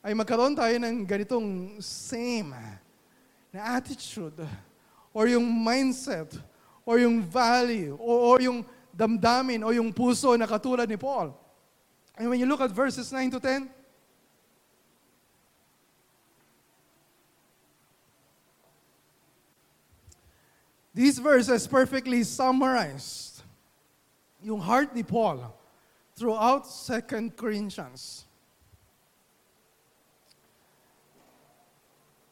[0.00, 2.56] ay magkaroon tayo ng ganitong same
[3.52, 4.40] na attitude
[5.12, 6.32] or yung mindset
[6.88, 8.64] or yung value or, or yung
[8.96, 11.36] damdamin o yung puso na katulad ni Paul.
[12.16, 13.68] And when you look at verses 9 to 10,
[20.92, 23.42] These verses perfectly summarized
[24.42, 25.54] yung heart ni Paul
[26.18, 28.26] throughout 2 Corinthians.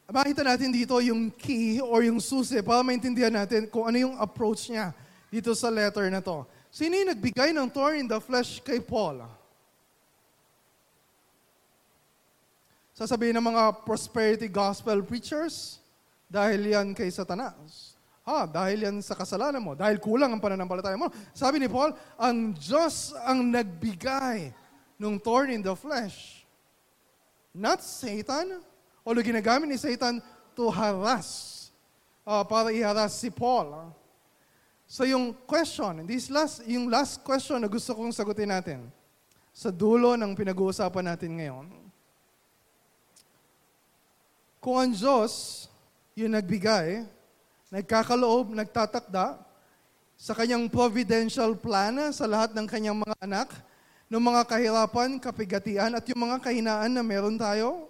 [0.09, 4.65] Makita natin dito yung key or yung susi para maintindihan natin kung ano yung approach
[4.73, 4.89] niya
[5.29, 6.49] dito sa letter na to.
[6.73, 9.21] Sino yung nagbigay ng thorn in the flesh kay Paul?
[12.97, 15.77] Sasabihin ng mga prosperity gospel preachers,
[16.29, 17.97] dahil yan kay Satanas.
[18.25, 21.09] Ha, dahil yan sa kasalanan mo, dahil kulang ang pananampalataya mo.
[21.33, 24.53] Sabi ni Paul, ang Diyos ang nagbigay
[25.01, 26.45] ng thorn in the flesh.
[27.49, 28.61] Not Satan,
[29.09, 30.21] Although ginagamit ni Satan
[30.53, 31.59] to harass,
[32.29, 33.73] uh, para iharas si Paul.
[33.73, 33.89] Uh.
[34.85, 38.85] So yung question, this last, yung last question na gusto kong sagutin natin
[39.49, 41.65] sa dulo ng pinag-uusapan natin ngayon.
[44.61, 45.65] Kung ang Diyos
[46.13, 47.01] yung nagbigay,
[47.73, 49.41] nagkakaloob, nagtatakda
[50.13, 53.49] sa kanyang providential plan sa lahat ng kanyang mga anak,
[54.05, 57.88] ng mga kahirapan, kapigatian, at yung mga kahinaan na meron tayo,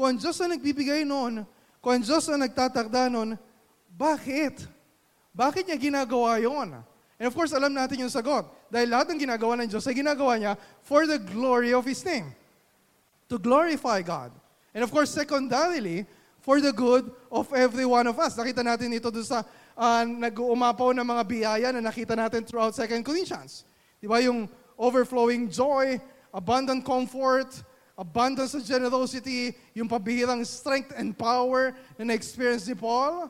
[0.00, 1.44] kung ang Diyos ang nagbibigay noon,
[1.84, 3.36] kung ang Diyos ang nagtatakda noon,
[3.92, 4.64] bakit?
[5.36, 6.72] Bakit niya ginagawa yon?
[7.20, 8.48] And of course, alam natin yung sagot.
[8.72, 10.56] Dahil lahat ng ginagawa ng Diyos ay ginagawa niya
[10.88, 12.32] for the glory of His name.
[13.28, 14.32] To glorify God.
[14.72, 16.08] And of course, secondarily,
[16.40, 18.40] for the good of every one of us.
[18.40, 19.44] Nakita natin ito doon sa
[19.76, 23.68] uh, nag-uumapaw ng mga biyaya na nakita natin throughout 2 Corinthians.
[24.00, 24.48] Di ba yung
[24.80, 26.00] overflowing joy,
[26.32, 27.52] abundant comfort,
[28.00, 33.28] abundance of generosity, yung pabihirang strength and power na na-experience ni Paul.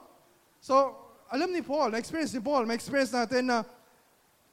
[0.62, 0.94] So,
[1.26, 3.66] alam ni Paul, na-experience ni Paul, ma-experience natin na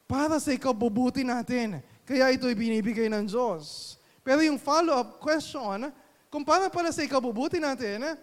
[0.10, 1.86] para sa ikaw bubuti natin.
[2.02, 3.94] Kaya ito binibigay ng Diyos.
[4.26, 5.94] Pero yung follow-up question,
[6.34, 8.18] kung para para sa ikaw bubuti natin,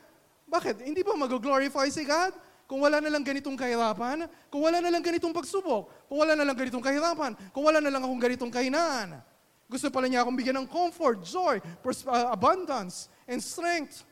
[0.50, 0.82] bakit?
[0.82, 2.34] Hindi ba mag-glorify si God?
[2.64, 6.42] Kung wala na lang ganitong kahirapan, kung wala na lang ganitong pagsubok, kung wala na
[6.42, 9.20] lang ganitong kahirapan, kung wala na lang akong ganitong kahinaan.
[9.68, 14.04] Gusto pala niya akong bigyan ng comfort, joy, pros- uh, abundance, and strength.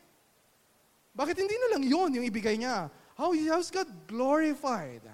[1.12, 2.88] Bakit hindi na lang yon yung ibigay niya?
[3.12, 5.04] How is God glorified?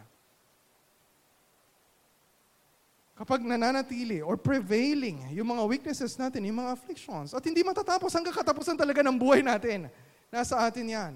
[3.18, 8.30] Kapag nananatili or prevailing yung mga weaknesses natin, yung mga afflictions, at hindi matatapos hanggang
[8.30, 9.91] katapusan talaga ng buhay natin,
[10.30, 11.12] nasa atin yan.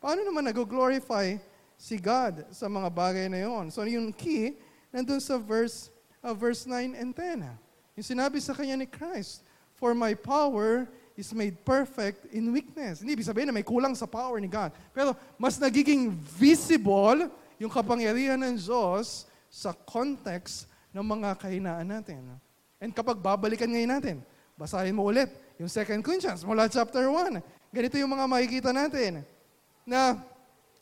[0.00, 1.36] Paano naman nag-glorify
[1.76, 3.68] si God sa mga bagay na yon?
[3.68, 4.56] So yung key,
[4.88, 5.92] nandun sa verse,
[6.24, 7.44] uh, verse 9 and 10.
[7.96, 9.42] Yung sinabi sa kanya ni Christ,
[9.76, 13.04] For my power is made perfect in weakness.
[13.04, 14.72] Hindi ibig sabihin na may kulang sa power ni God.
[14.96, 17.28] Pero mas nagiging visible
[17.60, 22.24] yung kapangyarihan ng Diyos sa context ng mga kahinaan natin.
[22.80, 24.16] And kapag babalikan ngayon natin,
[24.56, 25.28] basahin mo ulit
[25.60, 27.40] yung 2 Corinthians mula chapter 1.
[27.72, 29.24] Ganito yung mga makikita natin.
[29.84, 30.20] Na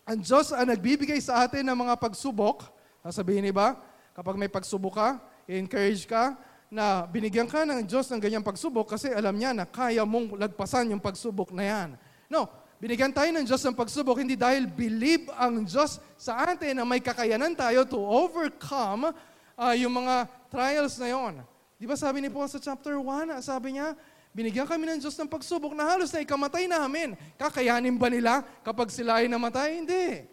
[0.07, 2.71] ang Diyos ang nagbibigay sa atin ng mga pagsubok.
[3.03, 3.75] Sasabihin ba,
[4.15, 5.09] kapag may pagsubok ka,
[5.51, 6.39] encourage ka,
[6.75, 10.91] na binigyan ka ng Diyos ng ganyang pagsubok kasi alam niya na kaya mong lagpasan
[10.91, 11.89] yung pagsubok na yan.
[12.27, 12.51] No,
[12.83, 16.99] binigyan tayo ng Diyos ng pagsubok hindi dahil believe ang Diyos sa atin na may
[16.99, 19.15] kakayanan tayo to overcome
[19.55, 21.47] uh, yung mga trials na yon.
[21.79, 23.95] Di ba sabi ni Paul sa chapter 1, sabi niya,
[24.35, 27.15] binigyan kami ng Diyos ng pagsubok na halos na ikamatay namin.
[27.39, 29.79] Kakayanin ba nila kapag sila ay namatay?
[29.79, 30.27] Hindi.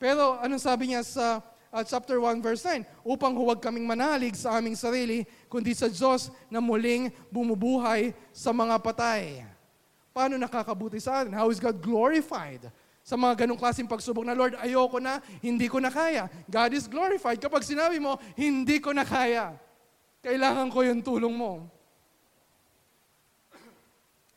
[0.00, 2.84] Pero anong sabi niya sa uh, chapter 1 verse 9?
[3.00, 8.76] Upang huwag kaming manalig sa aming sarili, kundi sa Diyos na muling bumubuhay sa mga
[8.78, 9.42] patay.
[10.12, 11.32] Paano nakakabuti sa atin?
[11.32, 12.68] How is God glorified?
[13.02, 16.30] Sa mga ganong klaseng pagsubok na, Lord, ayoko na, hindi ko na kaya.
[16.46, 19.56] God is glorified kapag sinabi mo, hindi ko na kaya.
[20.22, 21.66] Kailangan ko yung tulong mo.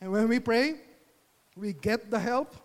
[0.01, 0.81] And when we pray,
[1.53, 2.57] we get the help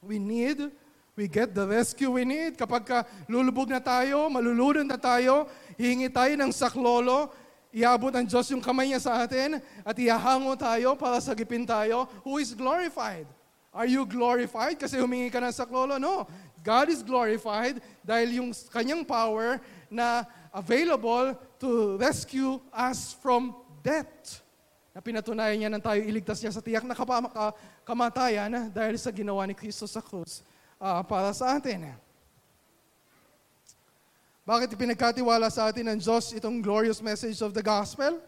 [0.00, 0.72] we need,
[1.20, 2.56] we get the rescue we need.
[2.56, 2.98] Kapag ka
[3.28, 5.44] lulubog na tayo, malulunod na tayo,
[5.76, 7.28] hihingi tayo ng saklolo,
[7.70, 12.42] Iabot ng Diyos yung kamay niya sa atin at ihahango tayo para sagipin tayo who
[12.42, 13.30] is glorified.
[13.70, 15.94] Are you glorified kasi humingi ka ng saklolo?
[15.94, 16.26] No.
[16.66, 23.54] God is glorified dahil yung kanyang power na available to rescue us from
[23.86, 24.42] death.
[24.90, 26.98] Na pinatunayan niya nang tayo iligtas niya sa tiyak na
[27.86, 30.42] kamatayan dahil sa ginawa ni Kristo sa krus
[30.80, 31.92] uh, para sa atin.
[34.48, 38.18] Bakit ipinagkatiwala sa atin ng Diyos itong glorious message of the gospel?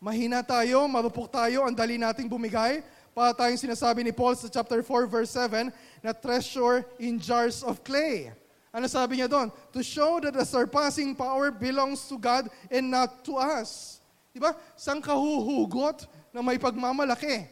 [0.00, 2.80] Mahina tayo, marupok tayo, ang dali nating bumigay.
[3.12, 5.68] Para tayong sinasabi ni Paul sa chapter 4 verse 7
[6.00, 8.32] na treasure in jars of clay.
[8.72, 9.52] Ano sabi niya doon?
[9.76, 14.00] To show that the surpassing power belongs to God and not to us.
[14.32, 14.56] Di ba?
[14.80, 17.44] Sang kahuhugot na may pagmamalaki.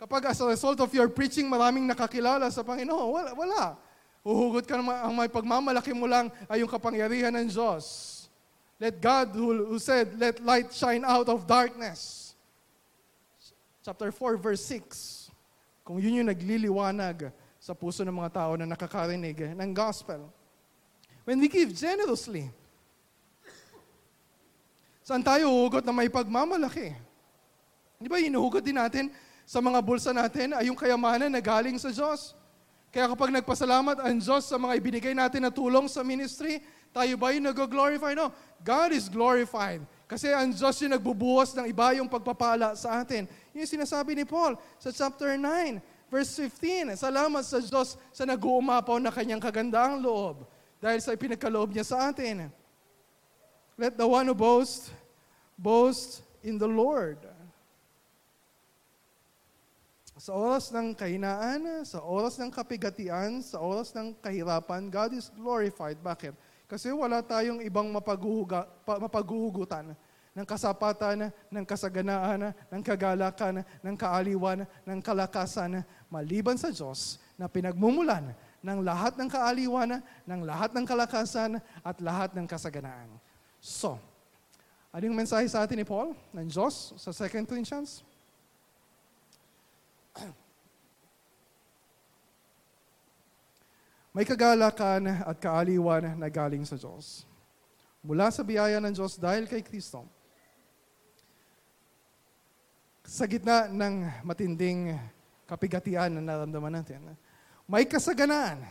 [0.00, 3.30] Kapag as a result of your preaching, maraming nakakilala sa Panginoon, wala.
[3.36, 3.62] wala.
[4.24, 7.84] Huhugot ka naman, ang may pagmamalaki mo lang ay yung kapangyarihan ng Diyos.
[8.80, 12.32] Let God, who, who said, let light shine out of darkness.
[13.84, 15.28] Chapter 4, verse 6.
[15.84, 17.28] Kung yun yung nagliliwanag
[17.60, 20.32] sa puso ng mga tao na nakakarinig ng gospel.
[21.28, 22.48] When we give generously,
[25.04, 26.96] saan tayo huhugot na may pagmamalaki?
[28.00, 29.12] Di ba, hinuhugot din natin
[29.50, 32.38] sa mga bulsa natin ay yung kayamanan na galing sa Diyos.
[32.94, 36.62] Kaya kapag nagpasalamat ang Diyos sa mga ibinigay natin na tulong sa ministry,
[36.94, 38.14] tayo ba yung nag-glorify?
[38.14, 38.30] No.
[38.62, 39.82] God is glorified.
[40.06, 43.26] Kasi ang Diyos yung nagbubuhos ng iba yung pagpapala sa atin.
[43.50, 45.42] Yung sinasabi ni Paul sa chapter 9,
[46.06, 46.94] verse 15.
[46.94, 50.46] Salamat sa Diyos sa nag-uumapaw na kanyang kagandaang loob
[50.78, 52.54] dahil sa ipinagkaloob niya sa atin.
[53.74, 54.94] Let the one who boast,
[55.58, 57.29] boast in the Lord.
[60.20, 65.96] Sa oras ng kahinaan, sa oras ng kapigatian, sa oras ng kahirapan, God is glorified.
[65.96, 66.36] Bakit?
[66.68, 69.96] Kasi wala tayong ibang mapaghuhuga, mapaghuhugutan
[70.36, 75.80] ng kasapatan, ng kasaganaan, ng kagalakan, ng kaaliwan, ng kalakasan,
[76.12, 82.36] maliban sa Diyos na pinagmumulan ng lahat ng kaaliwan, ng lahat ng kalakasan, at lahat
[82.36, 83.08] ng kasaganaan.
[83.56, 83.96] So,
[84.92, 88.04] ano yung mensahe sa atin ni Paul ng Diyos sa 2 Corinthians?
[94.14, 97.28] May kagalakan at kaaliwan na galing sa Diyos.
[98.00, 100.08] Mula sa biyaya ng Diyos dahil kay Kristo.
[103.04, 104.98] Sa gitna ng matinding
[105.44, 107.02] kapigatian na naramdaman natin,
[107.66, 108.62] may kasaganaan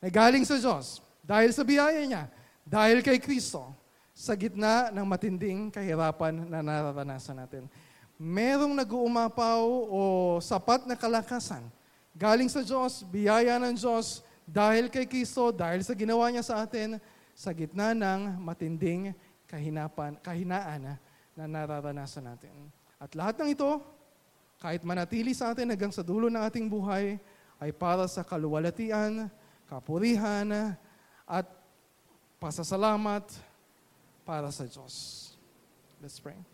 [0.00, 2.26] na galing sa Diyos dahil sa biyaya niya,
[2.66, 3.70] dahil kay Kristo,
[4.12, 7.64] sa gitna ng matinding kahirapan na nararanasan natin.
[8.22, 10.02] Merong nag-uumapaw o
[10.38, 11.66] sapat na kalakasan
[12.14, 17.02] galing sa Diyos, biyaya ng Diyos, dahil kay Kristo, dahil sa ginawa niya sa atin,
[17.32, 19.16] sa gitna ng matinding
[19.48, 20.94] kahinapan, kahinaan
[21.34, 22.52] na nararanasan natin.
[23.00, 23.82] At lahat ng ito,
[24.62, 27.18] kahit manatili sa atin hanggang sa dulo ng ating buhay,
[27.58, 29.26] ay para sa kaluwalhatian,
[29.66, 30.76] kapurihan,
[31.26, 31.46] at
[32.38, 33.24] pasasalamat
[34.22, 35.34] para sa Diyos.
[35.98, 36.51] Let's pray.